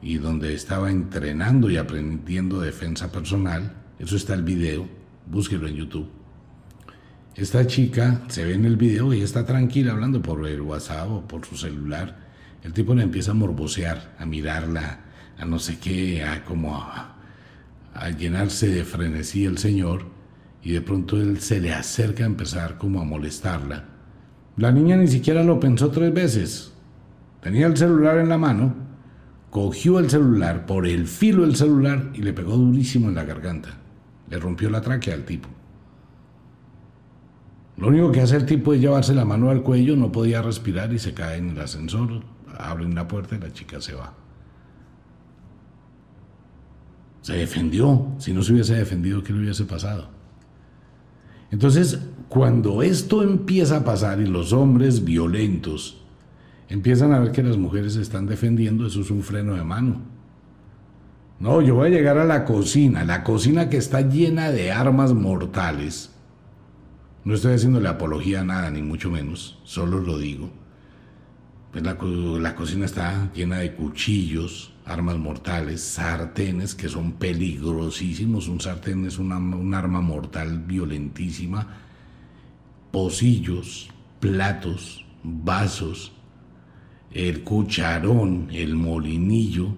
[0.00, 4.88] y donde estaba entrenando y aprendiendo defensa personal, eso está el video,
[5.26, 6.21] búsquelo en YouTube.
[7.34, 11.26] Esta chica se ve en el video y está tranquila hablando por el WhatsApp o
[11.26, 12.18] por su celular.
[12.62, 15.00] El tipo le empieza a morbosear, a mirarla,
[15.38, 17.16] a no sé qué, a como a,
[18.18, 20.06] llenarse de frenesí el señor
[20.62, 23.92] y de pronto él se le acerca a empezar como a molestarla
[24.56, 26.72] la niña ni siquiera lo pensó tres veces.
[27.40, 28.74] Tenía el celular en la mano,
[29.50, 33.70] cogió el celular por el filo del celular y le pegó durísimo en la garganta.
[34.28, 35.48] Le rompió la tráquea al tipo.
[37.76, 40.92] Lo único que hace el tipo es llevarse la mano al cuello, no podía respirar
[40.92, 42.22] y se cae en el ascensor.
[42.58, 44.12] Abren la puerta y la chica se va.
[47.22, 48.08] Se defendió.
[48.18, 50.10] Si no se hubiese defendido, ¿qué le hubiese pasado?
[51.50, 56.02] Entonces, cuando esto empieza a pasar y los hombres violentos
[56.68, 60.00] empiezan a ver que las mujeres se están defendiendo, eso es un freno de mano.
[61.38, 65.12] No, yo voy a llegar a la cocina, la cocina que está llena de armas
[65.12, 66.10] mortales.
[67.24, 70.50] No estoy haciéndole apología a nada, ni mucho menos, solo lo digo.
[71.70, 71.96] Pues la,
[72.40, 78.48] la cocina está llena de cuchillos, armas mortales, sartenes que son peligrosísimos.
[78.48, 81.66] Un sartén es una, un arma mortal violentísima
[82.92, 83.88] pocillos,
[84.20, 86.12] platos, vasos,
[87.10, 89.74] el cucharón, el molinillo.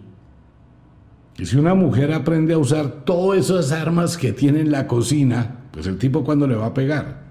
[1.38, 5.60] Y si una mujer aprende a usar todas esas armas que tiene en la cocina,
[5.70, 7.23] pues el tipo cuando le va a pegar.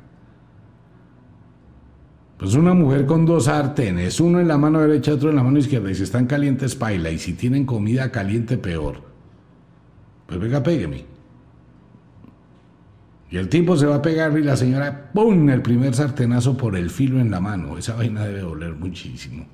[2.43, 5.59] Pues una mujer con dos sartenes, uno en la mano derecha, otro en la mano
[5.59, 8.97] izquierda, y si están calientes, paila, y si tienen comida caliente, peor.
[10.25, 11.05] Pues venga, pégueme.
[13.31, 15.49] Y el tipo se va a pegar y la señora, ¡pum!
[15.51, 17.77] el primer sartenazo por el filo en la mano.
[17.77, 19.45] Esa vaina debe doler muchísimo.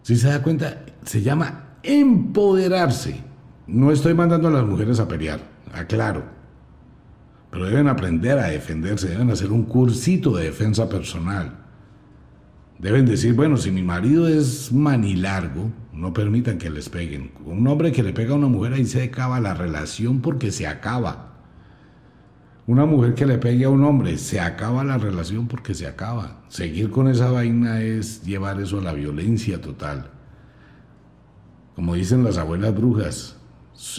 [0.00, 3.20] Si se da cuenta, se llama empoderarse.
[3.66, 5.40] No estoy mandando a las mujeres a pelear,
[5.70, 6.33] aclaro.
[7.54, 11.52] Pero deben aprender a defenderse, deben hacer un cursito de defensa personal.
[12.80, 17.30] Deben decir, bueno, si mi marido es manilargo, no permitan que les peguen.
[17.44, 20.66] Un hombre que le pega a una mujer ahí se acaba la relación porque se
[20.66, 21.36] acaba.
[22.66, 26.42] Una mujer que le pegue a un hombre, se acaba la relación porque se acaba.
[26.48, 30.10] Seguir con esa vaina es llevar eso a la violencia total.
[31.76, 33.36] Como dicen las abuelas brujas,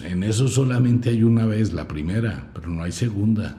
[0.04, 3.58] en eso solamente hay una vez, la primera, pero no hay segunda.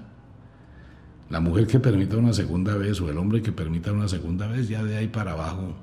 [1.28, 4.68] La mujer que permita una segunda vez o el hombre que permita una segunda vez,
[4.68, 5.74] ya de ahí para abajo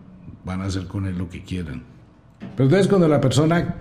[0.46, 1.84] van a hacer con él lo que quieran.
[2.40, 3.76] Pero entonces cuando la persona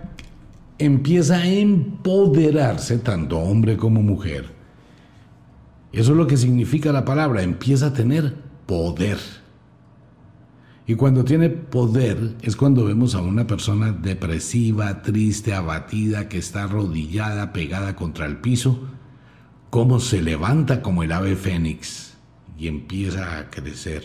[0.79, 4.47] empieza a empoderarse, tanto hombre como mujer,
[5.93, 8.35] eso es lo que significa la palabra, empieza a tener
[8.67, 9.19] poder.
[10.93, 16.65] Y cuando tiene poder es cuando vemos a una persona depresiva, triste, abatida, que está
[16.65, 18.79] arrodillada, pegada contra el piso,
[19.71, 22.19] cómo se levanta como el ave fénix
[22.59, 24.05] y empieza a crecer.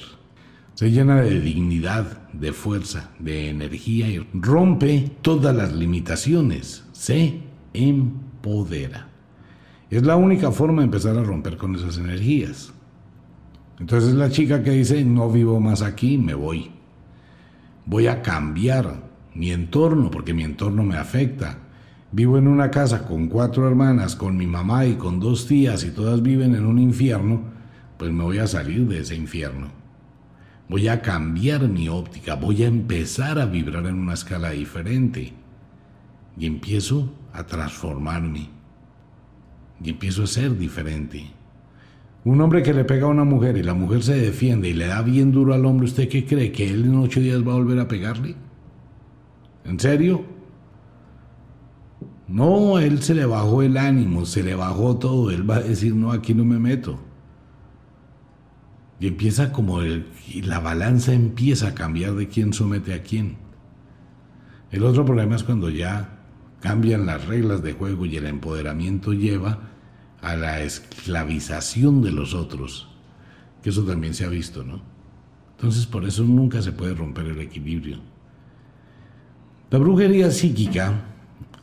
[0.76, 6.86] Se llena de dignidad, de fuerza, de energía y rompe todas las limitaciones.
[6.94, 7.42] Se
[7.74, 9.10] empodera.
[9.90, 12.72] Es la única forma de empezar a romper con esas energías.
[13.78, 16.77] Entonces la chica que dice, no vivo más aquí, me voy.
[17.88, 19.02] Voy a cambiar
[19.34, 21.58] mi entorno porque mi entorno me afecta.
[22.12, 25.92] Vivo en una casa con cuatro hermanas, con mi mamá y con dos tías y
[25.92, 27.44] todas viven en un infierno,
[27.98, 29.70] pues me voy a salir de ese infierno.
[30.68, 35.32] Voy a cambiar mi óptica, voy a empezar a vibrar en una escala diferente.
[36.38, 38.50] Y empiezo a transformarme
[39.82, 41.37] y empiezo a ser diferente.
[42.24, 44.88] Un hombre que le pega a una mujer y la mujer se defiende y le
[44.88, 46.52] da bien duro al hombre, ¿usted qué cree?
[46.52, 48.36] ¿Que él en ocho días va a volver a pegarle?
[49.64, 50.24] ¿En serio?
[52.28, 55.32] No, él se le bajó el ánimo, se le bajó todo.
[55.32, 57.00] Él va a decir, no, aquí no me meto.
[59.00, 60.08] Y empieza como el,
[60.44, 63.38] la balanza empieza a cambiar de quién somete a quién.
[64.72, 66.20] El otro problema es cuando ya
[66.60, 69.60] cambian las reglas de juego y el empoderamiento lleva
[70.22, 72.88] a la esclavización de los otros,
[73.62, 74.82] que eso también se ha visto, ¿no?
[75.56, 78.00] Entonces por eso nunca se puede romper el equilibrio.
[79.70, 81.06] La brujería psíquica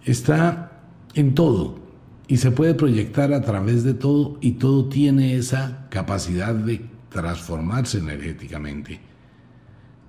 [0.05, 0.83] está
[1.15, 1.79] en todo
[2.27, 7.99] y se puede proyectar a través de todo y todo tiene esa capacidad de transformarse
[7.99, 9.01] energéticamente.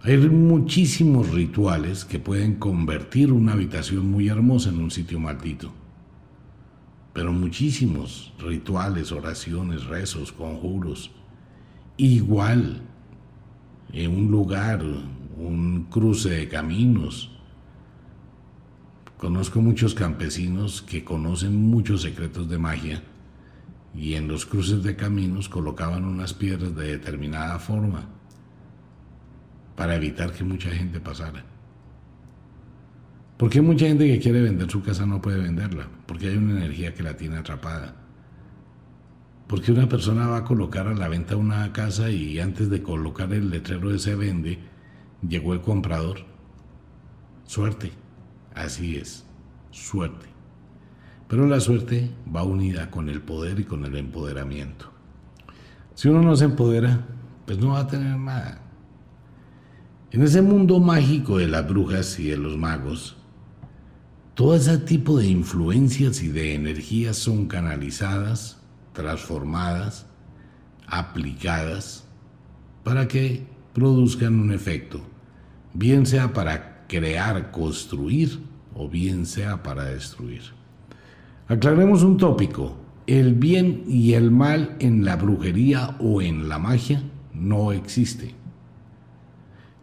[0.02, 5.72] Hay muchísimos rituales que pueden convertir una habitación muy hermosa en un sitio maldito
[7.16, 11.12] pero muchísimos rituales, oraciones, rezos, conjuros.
[11.96, 12.82] Igual,
[13.94, 14.84] en un lugar,
[15.38, 17.32] un cruce de caminos.
[19.18, 23.02] Conozco muchos campesinos que conocen muchos secretos de magia
[23.96, 28.10] y en los cruces de caminos colocaban unas piedras de determinada forma
[29.78, 31.55] para evitar que mucha gente pasara.
[33.38, 36.54] Porque hay mucha gente que quiere vender su casa no puede venderla, porque hay una
[36.54, 37.96] energía que la tiene atrapada.
[39.48, 43.34] Porque una persona va a colocar a la venta una casa y antes de colocar
[43.34, 44.60] el letrero de se vende,
[45.28, 46.20] llegó el comprador.
[47.44, 47.92] Suerte,
[48.56, 49.26] así es,
[49.70, 50.28] suerte.
[51.28, 54.92] Pero la suerte va unida con el poder y con el empoderamiento.
[55.94, 57.06] Si uno no se empodera,
[57.46, 58.62] pues no va a tener nada.
[60.12, 63.15] En ese mundo mágico de las brujas y de los magos,
[64.36, 68.60] todo ese tipo de influencias y de energías son canalizadas,
[68.92, 70.08] transformadas,
[70.88, 72.06] aplicadas
[72.84, 75.00] para que produzcan un efecto,
[75.74, 78.42] bien sea para crear, construir
[78.74, 80.42] o bien sea para destruir.
[81.48, 82.76] Aclaremos un tópico.
[83.08, 88.34] El bien y el mal en la brujería o en la magia no existe.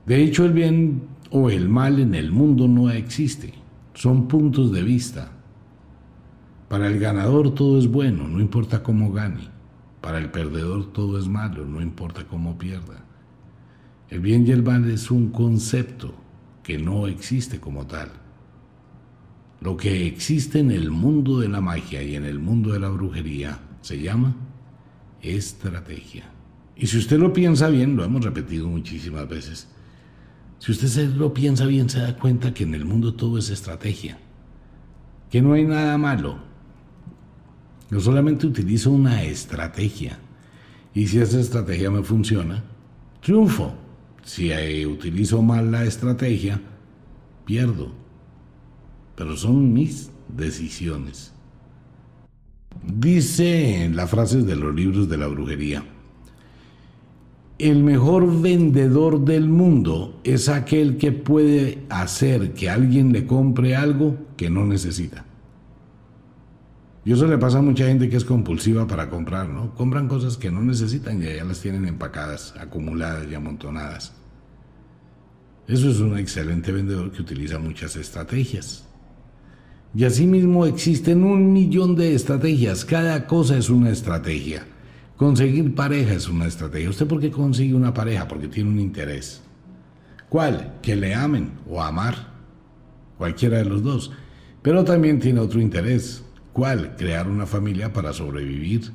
[0.04, 3.61] De hecho, el bien o el mal en el mundo no existe
[3.94, 5.30] son puntos de vista.
[6.68, 9.50] Para el ganador todo es bueno, no importa cómo gane.
[10.00, 13.04] Para el perdedor todo es malo, no importa cómo pierda.
[14.08, 16.14] El bien y el mal es un concepto
[16.62, 18.10] que no existe como tal.
[19.60, 22.88] Lo que existe en el mundo de la magia y en el mundo de la
[22.88, 24.34] brujería se llama
[25.20, 26.24] estrategia.
[26.74, 29.68] Y si usted lo piensa bien, lo hemos repetido muchísimas veces,
[30.62, 34.16] si usted lo piensa bien, se da cuenta que en el mundo todo es estrategia,
[35.28, 36.38] que no hay nada malo.
[37.90, 40.20] Yo solamente utilizo una estrategia.
[40.94, 42.62] Y si esa estrategia me funciona,
[43.20, 43.74] triunfo.
[44.22, 44.52] Si
[44.86, 46.60] utilizo mal la estrategia,
[47.44, 47.90] pierdo.
[49.16, 51.32] Pero son mis decisiones.
[52.86, 55.84] Dice en las frases de los libros de la brujería,
[57.62, 64.16] el mejor vendedor del mundo es aquel que puede hacer que alguien le compre algo
[64.36, 65.24] que no necesita.
[67.04, 69.74] Y eso le pasa a mucha gente que es compulsiva para comprar, ¿no?
[69.76, 74.12] Compran cosas que no necesitan y ya las tienen empacadas, acumuladas y amontonadas.
[75.68, 78.88] Eso es un excelente vendedor que utiliza muchas estrategias.
[79.94, 82.84] Y asimismo existen un millón de estrategias.
[82.84, 84.66] Cada cosa es una estrategia.
[85.22, 86.90] Conseguir pareja es una estrategia.
[86.90, 88.26] ¿Usted por qué consigue una pareja?
[88.26, 89.40] Porque tiene un interés.
[90.28, 90.80] ¿Cuál?
[90.82, 92.32] Que le amen o amar.
[93.18, 94.10] Cualquiera de los dos.
[94.62, 96.24] Pero también tiene otro interés.
[96.52, 96.96] ¿Cuál?
[96.96, 98.90] Crear una familia para sobrevivir.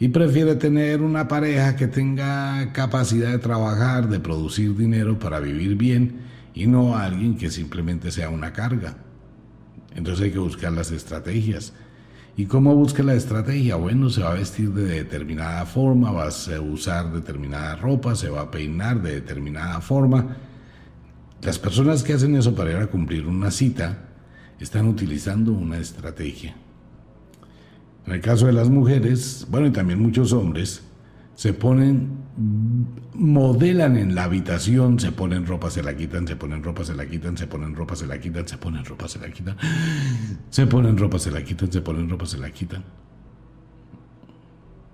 [0.00, 5.76] Y prefiere tener una pareja que tenga capacidad de trabajar, de producir dinero para vivir
[5.76, 6.22] bien
[6.54, 8.96] y no alguien que simplemente sea una carga.
[9.94, 11.72] Entonces hay que buscar las estrategias.
[12.40, 13.76] ¿Y cómo busca la estrategia?
[13.76, 18.40] Bueno, se va a vestir de determinada forma, va a usar determinada ropa, se va
[18.40, 20.38] a peinar de determinada forma.
[21.42, 24.08] Las personas que hacen eso para ir a cumplir una cita
[24.58, 26.56] están utilizando una estrategia.
[28.06, 30.82] En el caso de las mujeres, bueno, y también muchos hombres,
[31.40, 32.10] se ponen,
[33.14, 37.06] modelan en la habitación, se ponen ropa, se la quitan, se ponen ropa, se la
[37.06, 39.56] quitan, se ponen ropa, se la quitan, se ponen ropa, se la quitan,
[40.50, 42.84] se ponen ropa, se la quitan, se ponen ropa, se la quitan.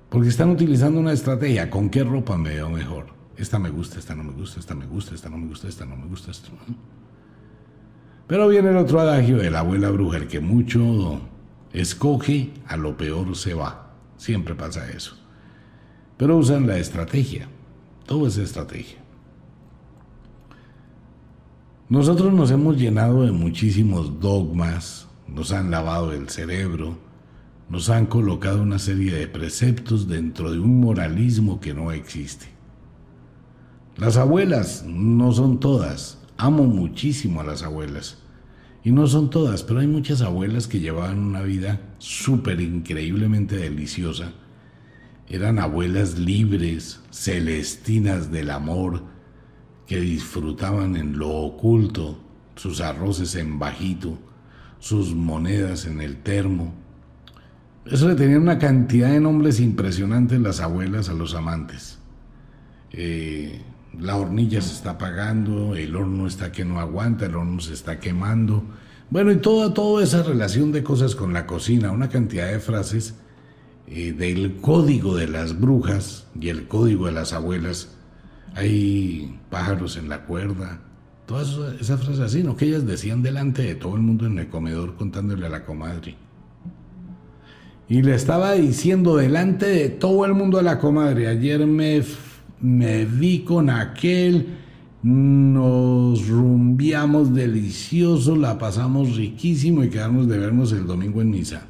[0.09, 3.07] Porque están utilizando una estrategia, ¿con qué ropa me veo mejor?
[3.37, 5.85] Esta me gusta, esta no me gusta, esta me gusta, esta no me gusta, esta
[5.85, 6.51] no me gusta, esta.
[8.29, 11.23] Pero viene el otro adagio de la abuela bruja, el que mucho
[11.73, 13.97] escoge, a lo peor se va.
[14.17, 15.26] Siempre pasa eso.
[16.17, 17.49] Pero usan la estrategia.
[18.07, 18.99] Todo es estrategia.
[21.89, 26.99] Nosotros nos hemos llenado de muchísimos dogmas, nos han lavado el cerebro,
[27.69, 32.47] nos han colocado una serie de preceptos dentro de un moralismo que no existe.
[33.97, 38.19] Las abuelas no son todas, amo muchísimo a las abuelas,
[38.85, 44.33] y no son todas, pero hay muchas abuelas que llevaban una vida súper increíblemente deliciosa.
[45.29, 49.03] Eran abuelas libres, celestinas del amor,
[49.87, 52.19] que disfrutaban en lo oculto
[52.57, 54.19] sus arroces en bajito,
[54.79, 56.75] sus monedas en el termo.
[57.85, 61.99] Eso le tenían una cantidad de nombres impresionantes las abuelas a los amantes.
[62.93, 63.61] Eh,
[63.99, 68.01] la hornilla se está apagando, el horno está que no aguanta, el horno se está
[68.01, 68.65] quemando.
[69.11, 73.15] Bueno, y toda, toda esa relación de cosas con la cocina, una cantidad de frases
[73.87, 77.97] eh, del código de las brujas y el código de las abuelas.
[78.55, 80.81] Hay pájaros en la cuerda,
[81.27, 82.57] todas esas frases así, ¿no?
[82.57, 86.15] Que ellas decían delante de todo el mundo en el comedor contándole a la comadre.
[87.89, 92.03] Y le estaba diciendo delante de todo el mundo a la comadre, ayer me
[92.61, 94.47] me vi con aquel,
[95.03, 101.67] nos rumbiamos delicioso, la pasamos riquísimo y quedamos de vernos el domingo en misa.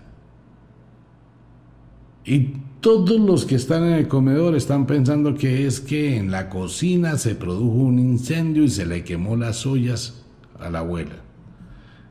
[2.27, 6.49] Y todos los que están en el comedor están pensando que es que en la
[6.49, 10.25] cocina se produjo un incendio y se le quemó las ollas
[10.59, 11.15] a la abuela.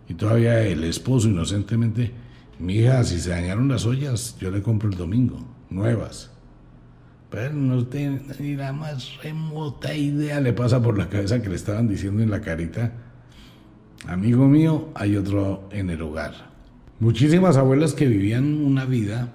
[0.08, 2.14] Y todavía el esposo inocentemente,
[2.60, 5.38] mi hija, si se dañaron las ollas, yo le compro el domingo,
[5.70, 6.32] nuevas.
[7.30, 11.56] Pero no tiene ni la más remota idea, le pasa por la cabeza que le
[11.56, 12.94] estaban diciendo en la carita,
[14.08, 16.34] amigo mío, hay otro en el hogar.
[17.02, 19.34] Muchísimas abuelas que vivían una vida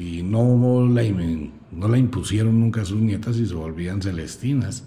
[0.00, 1.02] y no la,
[1.72, 4.84] no la impusieron nunca a sus nietas y se volvían celestinas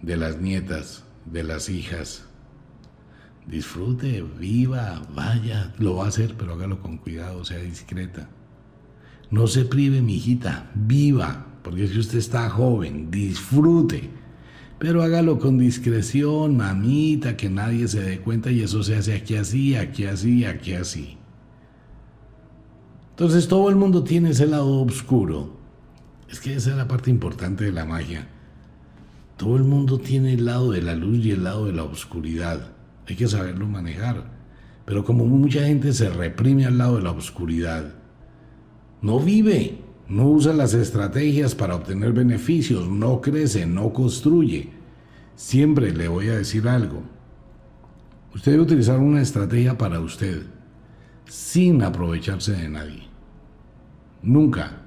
[0.00, 2.24] de las nietas, de las hijas.
[3.48, 8.28] Disfrute, viva, vaya, lo va a hacer, pero hágalo con cuidado, sea discreta.
[9.32, 14.08] No se prive, mi hijita, viva, porque si usted está joven, disfrute.
[14.78, 19.34] Pero hágalo con discreción, mamita, que nadie se dé cuenta y eso se hace aquí
[19.34, 21.18] así, aquí así, aquí así.
[23.22, 25.48] Entonces todo el mundo tiene ese lado oscuro.
[26.28, 28.26] Es que esa es la parte importante de la magia.
[29.36, 32.72] Todo el mundo tiene el lado de la luz y el lado de la oscuridad.
[33.06, 34.24] Hay que saberlo manejar.
[34.84, 37.94] Pero como mucha gente se reprime al lado de la oscuridad,
[39.02, 44.70] no vive, no usa las estrategias para obtener beneficios, no crece, no construye.
[45.36, 47.04] Siempre le voy a decir algo.
[48.34, 50.42] Usted debe utilizar una estrategia para usted,
[51.28, 53.11] sin aprovecharse de nadie.
[54.22, 54.82] Nunca.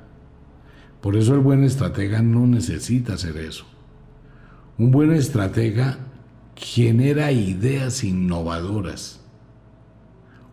[1.02, 3.66] Por eso el buen estratega no necesita hacer eso.
[4.78, 6.00] Un buen estratega
[6.56, 9.26] genera ideas innovadoras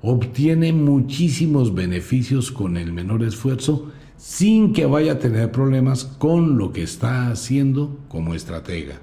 [0.03, 6.72] obtiene muchísimos beneficios con el menor esfuerzo sin que vaya a tener problemas con lo
[6.72, 9.01] que está haciendo como estratega.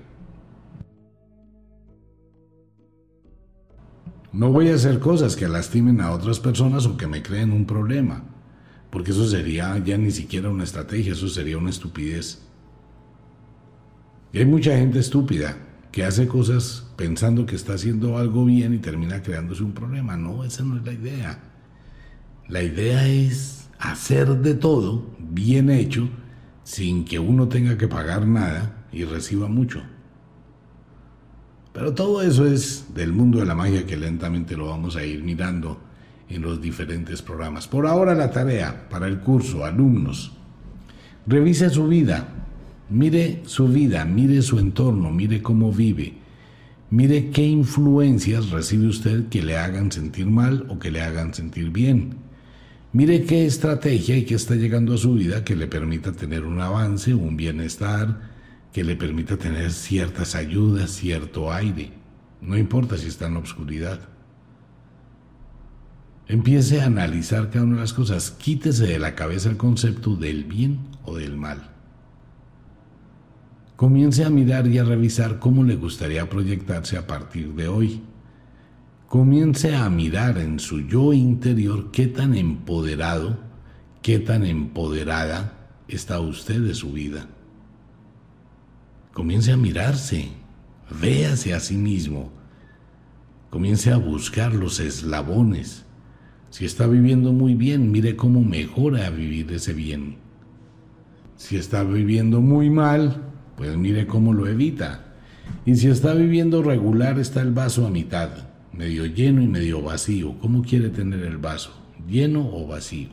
[4.32, 7.66] No voy a hacer cosas que lastimen a otras personas o que me creen un
[7.66, 8.24] problema,
[8.90, 12.42] porque eso sería ya ni siquiera una estrategia, eso sería una estupidez.
[14.34, 15.58] Y hay mucha gente estúpida
[15.92, 20.18] que hace cosas pensando que está haciendo algo bien y termina creándose un problema.
[20.18, 21.40] No, esa no es la idea.
[22.48, 26.10] La idea es hacer de todo bien hecho
[26.64, 29.82] sin que uno tenga que pagar nada y reciba mucho.
[31.74, 35.24] Pero todo eso es del mundo de la magia que lentamente lo vamos a ir
[35.24, 35.80] mirando
[36.30, 37.68] en los diferentes programas.
[37.68, 40.32] Por ahora la tarea para el curso, alumnos,
[41.26, 42.40] revise su vida,
[42.90, 46.14] Mire su vida, mire su entorno, mire cómo vive.
[46.90, 51.70] Mire qué influencias recibe usted que le hagan sentir mal o que le hagan sentir
[51.70, 52.16] bien.
[52.92, 56.62] Mire qué estrategia y qué está llegando a su vida que le permita tener un
[56.62, 58.22] avance, un bienestar,
[58.74, 61.92] que le permita tener ciertas ayudas, cierto aire.
[62.42, 64.00] No importa si está en la oscuridad.
[66.30, 68.30] Empiece a analizar cada una de las cosas.
[68.30, 71.72] Quítese de la cabeza el concepto del bien o del mal.
[73.76, 78.04] Comience a mirar y a revisar cómo le gustaría proyectarse a partir de hoy.
[79.08, 83.40] Comience a mirar en su yo interior qué tan empoderado,
[84.04, 87.28] qué tan empoderada está usted de su vida.
[89.14, 90.30] Comience a mirarse,
[90.92, 92.32] véase a sí mismo,
[93.50, 95.89] comience a buscar los eslabones.
[96.50, 100.18] Si está viviendo muy bien, mire cómo mejora vivir ese bien.
[101.36, 103.24] Si está viviendo muy mal,
[103.56, 105.14] pues mire cómo lo evita.
[105.66, 108.30] Y si está viviendo regular, está el vaso a mitad,
[108.74, 110.38] medio lleno y medio vacío.
[110.40, 111.72] ¿Cómo quiere tener el vaso?
[112.08, 113.10] ¿Lleno o vacío?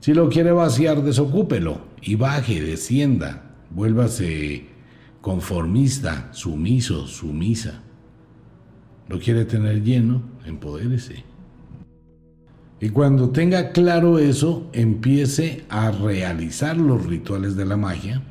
[0.00, 4.64] Si lo quiere vaciar, desocúpelo y baje, descienda, vuélvase
[5.20, 7.82] conformista, sumiso, sumisa.
[9.08, 10.22] ¿Lo quiere tener lleno?
[10.46, 11.24] Empodérese.
[12.80, 18.22] Y cuando tenga claro eso, empiece a realizar los rituales de la magia,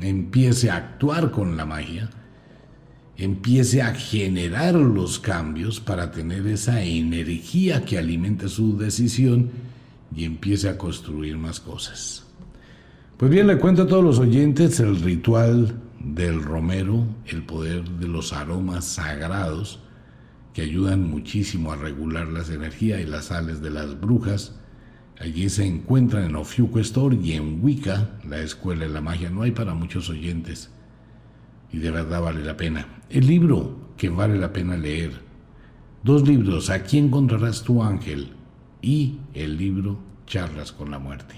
[0.00, 2.08] empiece a actuar con la magia,
[3.16, 9.50] empiece a generar los cambios para tener esa energía que alimente su decisión
[10.14, 12.24] y empiece a construir más cosas.
[13.16, 18.06] Pues bien, le cuento a todos los oyentes el ritual del romero, el poder de
[18.06, 19.80] los aromas sagrados
[20.52, 24.58] que ayudan muchísimo a regular las energías y las sales de las brujas.
[25.18, 29.30] Allí se encuentran en Ofiuco Store y en Wicca, la escuela de la magia.
[29.30, 30.70] No hay para muchos oyentes
[31.72, 32.86] y de verdad vale la pena.
[33.08, 35.12] El libro que vale la pena leer.
[36.02, 38.32] Dos libros, Aquí encontrarás tu ángel
[38.80, 41.36] y el libro Charlas con la muerte.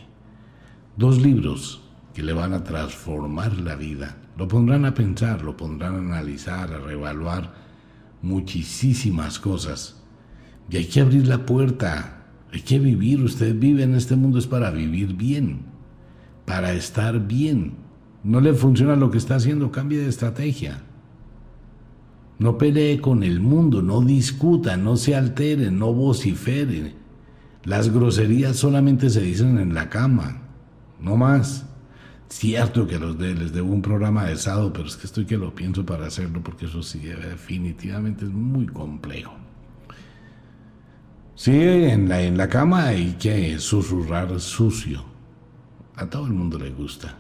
[0.97, 1.83] Dos libros
[2.15, 4.17] que le van a transformar la vida.
[4.39, 7.64] Lo pondrán a pensar, lo pondrán a analizar, a reevaluar
[8.25, 10.03] muchísimas cosas.
[10.71, 13.23] Y hay que abrir la puerta, hay que vivir.
[13.23, 15.61] Usted vive en este mundo es para vivir bien,
[16.45, 17.75] para estar bien.
[18.23, 20.83] No le funciona lo que está haciendo, cambie de estrategia.
[22.39, 26.95] No pelee con el mundo, no discuta, no se altere, no vocifere.
[27.65, 30.43] Las groserías solamente se dicen en la cama,
[31.01, 31.67] no más.
[32.29, 35.37] Cierto que los de, les debo un programa de sado, pero es que estoy que
[35.37, 39.35] lo pienso para hacerlo porque eso sí, definitivamente es muy complejo.
[41.37, 45.05] Sí, en la, en la cama hay que susurrar sucio.
[45.97, 47.17] A todo el mundo le gusta.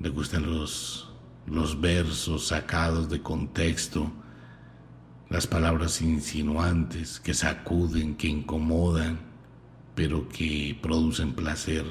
[0.00, 1.12] Le gustan los,
[1.46, 4.12] los versos sacados de contexto
[5.28, 9.18] las palabras insinuantes que sacuden, que incomodan,
[9.94, 11.84] pero que producen placer.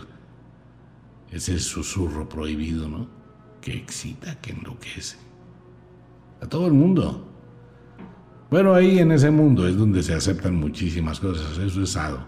[1.36, 3.10] Ese susurro prohibido, ¿no?
[3.60, 5.18] Que excita, que enloquece.
[6.42, 7.30] A todo el mundo.
[8.50, 12.26] Bueno, ahí en ese mundo es donde se aceptan muchísimas cosas, eso es sado.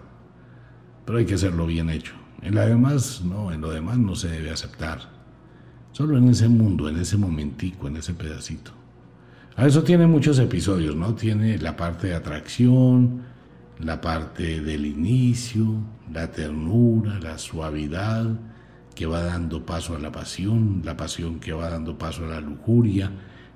[1.06, 2.12] Pero hay que hacerlo bien hecho.
[2.42, 5.00] En lo demás, no, en lo demás no se debe aceptar.
[5.92, 8.72] Solo en ese mundo, en ese momentico, en ese pedacito.
[9.56, 11.14] A eso tiene muchos episodios, ¿no?
[11.14, 13.22] Tiene la parte de atracción,
[13.78, 15.76] la parte del inicio,
[16.12, 18.38] la ternura, la suavidad
[18.98, 22.40] que va dando paso a la pasión, la pasión que va dando paso a la
[22.40, 23.12] lujuria,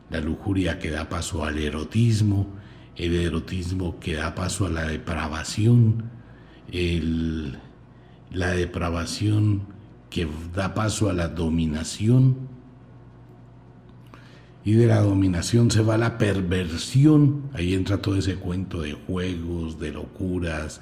[0.08, 2.46] la lujuria que da paso al erotismo,
[2.94, 6.04] el erotismo que da paso a la depravación,
[8.30, 9.62] la depravación
[10.10, 12.36] que da paso a la dominación,
[14.64, 17.50] y de la dominación se va la perversión.
[17.52, 20.80] Ahí entra todo ese cuento de juegos, de locuras,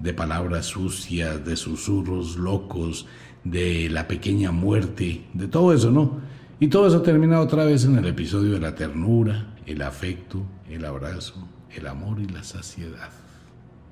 [0.00, 3.06] de palabras sucias, de susurros locos,
[3.44, 6.20] de la pequeña muerte, de todo eso, ¿no?
[6.58, 10.84] Y todo eso termina otra vez en el episodio de la ternura, el afecto, el
[10.84, 13.10] abrazo, el amor y la saciedad.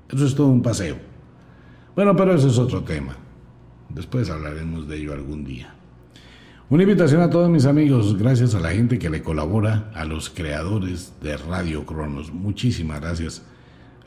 [0.09, 0.97] Eso es todo un paseo.
[1.95, 3.15] Bueno, pero eso es otro tema.
[3.89, 5.73] Después hablaremos de ello algún día.
[6.69, 10.29] Una invitación a todos mis amigos, gracias a la gente que le colabora, a los
[10.29, 12.31] creadores de Radio Cronos.
[12.31, 13.41] Muchísimas gracias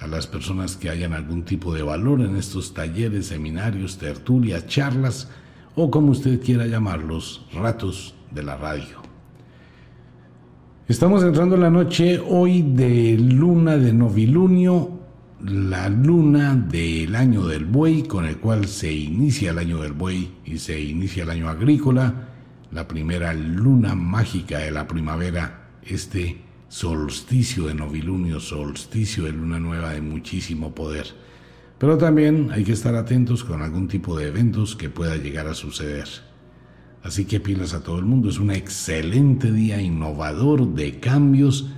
[0.02, 5.30] a las personas que hayan algún tipo de valor en estos talleres, seminarios, tertulias, charlas
[5.76, 9.00] o como usted quiera llamarlos, ratos de la radio.
[10.88, 15.00] Estamos entrando en la noche hoy de luna de novilunio,
[15.40, 20.32] la luna del año del buey, con el cual se inicia el año del buey
[20.44, 22.28] y se inicia el año agrícola
[22.72, 26.41] la primera luna mágica de la primavera, este
[26.72, 31.06] solsticio de novilunio, solsticio de luna nueva de muchísimo poder.
[31.76, 35.54] Pero también hay que estar atentos con algún tipo de eventos que pueda llegar a
[35.54, 36.08] suceder.
[37.02, 41.68] Así que pilas a todo el mundo, es un excelente día innovador de cambios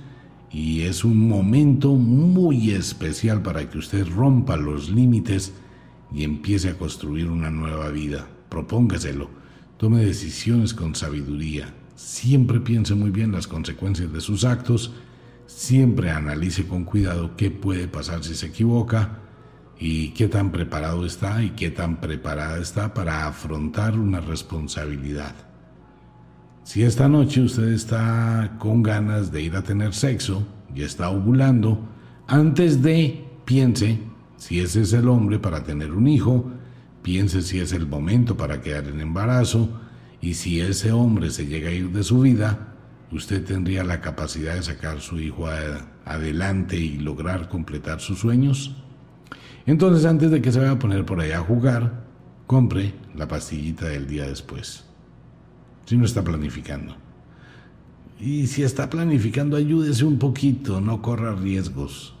[0.49, 5.51] y es un momento muy especial para que usted rompa los límites
[6.13, 8.29] y empiece a construir una nueva vida.
[8.47, 9.29] Propóngaselo
[9.77, 11.73] Tome decisiones con sabiduría.
[12.05, 14.93] Siempre piense muy bien las consecuencias de sus actos.
[15.47, 19.21] Siempre analice con cuidado qué puede pasar si se equivoca
[19.79, 25.33] y qué tan preparado está y qué tan preparada está para afrontar una responsabilidad.
[26.63, 30.45] Si esta noche usted está con ganas de ir a tener sexo
[30.75, 31.89] y está ovulando,
[32.27, 33.99] antes de piense
[34.37, 36.51] si ese es el hombre para tener un hijo,
[37.01, 39.84] piense si es el momento para quedar en embarazo
[40.25, 42.73] y si ese hombre se llega a ir de su vida,
[43.11, 45.45] usted tendría la capacidad de sacar su hijo
[46.03, 48.75] adelante y lograr completar sus sueños.
[49.67, 52.05] Entonces antes de que se vaya a poner por allá a jugar,
[52.47, 54.85] compre la pastillita del día después.
[55.85, 56.95] Si no está planificando.
[58.19, 62.15] Y si está planificando, ayúdese un poquito, no corra riesgos.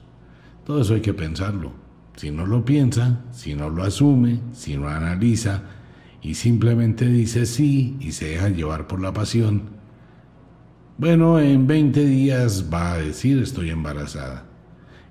[0.63, 1.71] Todo eso hay que pensarlo.
[2.17, 5.63] Si no lo piensa, si no lo asume, si no analiza
[6.25, 9.61] y simplemente dice sí y se deja llevar por la pasión,
[10.97, 14.45] bueno, en 20 días va a decir estoy embarazada.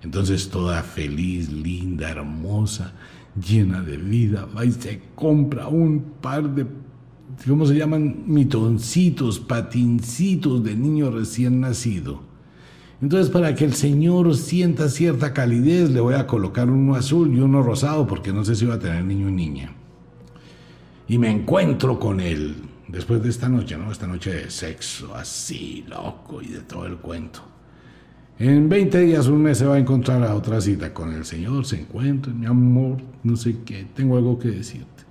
[0.03, 2.95] Entonces toda feliz, linda, hermosa,
[3.41, 6.67] llena de vida, va y se compra un par de,
[7.47, 8.25] ¿cómo se llaman?
[8.27, 12.23] Mitoncitos, patincitos de niño recién nacido.
[13.01, 17.41] Entonces para que el Señor sienta cierta calidez le voy a colocar uno azul y
[17.41, 19.77] uno rosado porque no sé si va a tener niño o niña.
[21.07, 22.57] Y me encuentro con él
[22.89, 23.91] después de esta noche, ¿no?
[23.91, 27.41] Esta noche de sexo así, loco y de todo el cuento.
[28.39, 31.67] En 20 días, un mes se va a encontrar a otra cita con el Señor,
[31.67, 35.05] se encuentra, mi amor, no sé qué, tengo algo que decirte.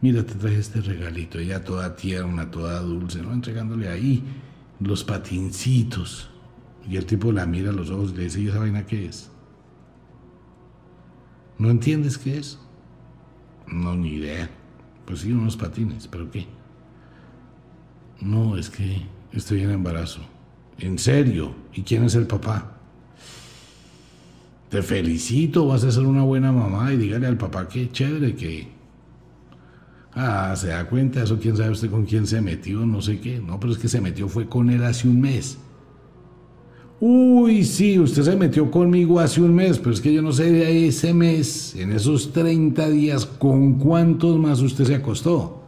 [0.00, 3.32] Mira, te traje este regalito, ella toda tierna, toda dulce, ¿no?
[3.32, 4.24] Entregándole ahí
[4.80, 6.30] los patincitos.
[6.88, 9.06] Y el tipo la mira a los ojos y le dice, ¿y esa vaina qué
[9.06, 9.30] es?
[11.58, 12.58] ¿No entiendes qué es?
[13.68, 14.50] No, ni idea.
[15.10, 16.46] Pues sí, unos patines, pero ¿qué?
[18.20, 19.02] No, es que
[19.32, 20.20] estoy en embarazo.
[20.78, 21.52] ¿En serio?
[21.74, 22.76] ¿Y quién es el papá?
[24.68, 28.68] Te felicito, vas a ser una buena mamá y dígale al papá que chévere que...
[30.12, 33.40] Ah, se da cuenta, eso quién sabe usted con quién se metió, no sé qué.
[33.40, 35.58] No, pero es que se metió fue con él hace un mes.
[37.00, 40.52] Uy, sí, usted se metió conmigo hace un mes, pero es que yo no sé
[40.52, 45.62] de ese mes, en esos 30 días, con cuántos más usted se acostó.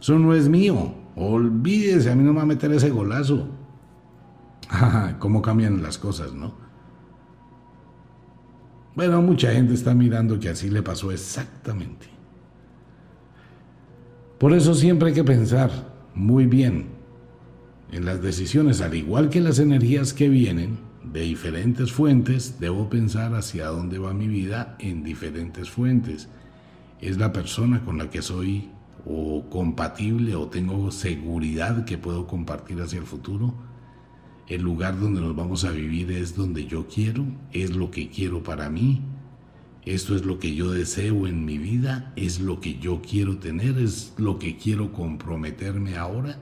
[0.00, 0.94] Eso no es mío.
[1.16, 3.48] Olvídese, a mí no me va a meter ese golazo.
[5.18, 6.54] cómo cambian las cosas, ¿no?
[8.94, 12.06] Bueno, mucha gente está mirando que así le pasó exactamente.
[14.38, 15.70] Por eso siempre hay que pensar
[16.14, 16.93] muy bien
[17.94, 23.34] en las decisiones, al igual que las energías que vienen de diferentes fuentes, debo pensar
[23.34, 26.28] hacia dónde va mi vida en diferentes fuentes.
[27.00, 28.70] ¿Es la persona con la que soy
[29.06, 33.54] o compatible o tengo seguridad que puedo compartir hacia el futuro?
[34.48, 38.42] el lugar donde nos vamos a vivir es donde yo quiero, es lo que quiero
[38.42, 39.00] para mí,
[39.84, 43.78] esto es lo que yo deseo en mi vida, es lo que yo quiero tener,
[43.78, 46.38] es lo que quiero comprometerme ahora.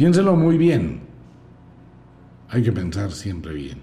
[0.00, 1.02] Piénselo muy bien,
[2.48, 3.82] hay que pensar siempre bien.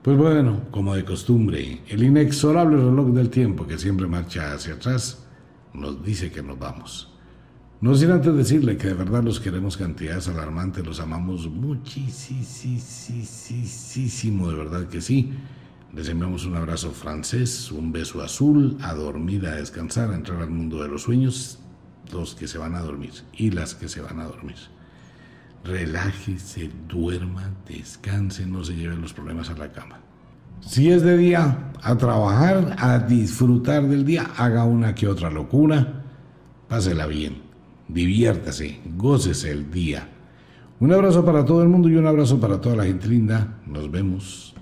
[0.00, 5.26] Pues bueno, como de costumbre, el inexorable reloj del tiempo que siempre marcha hacia atrás
[5.74, 7.12] nos dice que nos vamos.
[7.80, 14.54] No sin antes decirle que de verdad los queremos cantidades alarmantes, los amamos muchísimo, de
[14.54, 15.32] verdad que sí.
[15.92, 20.50] Les enviamos un abrazo francés, un beso azul, a dormir, a descansar, a entrar al
[20.50, 21.58] mundo de los sueños,
[22.12, 24.75] los que se van a dormir y las que se van a dormir.
[25.66, 29.98] Relájese, duerma, descanse, no se lleven los problemas a la cama.
[30.60, 36.02] Si es de día, a trabajar, a disfrutar del día, haga una que otra locura,
[36.68, 37.46] pásela bien
[37.88, 40.08] diviértase, gócese el día.
[40.80, 43.58] Un abrazo para todo el mundo y un abrazo para toda la gente linda.
[43.66, 44.54] Nos vemos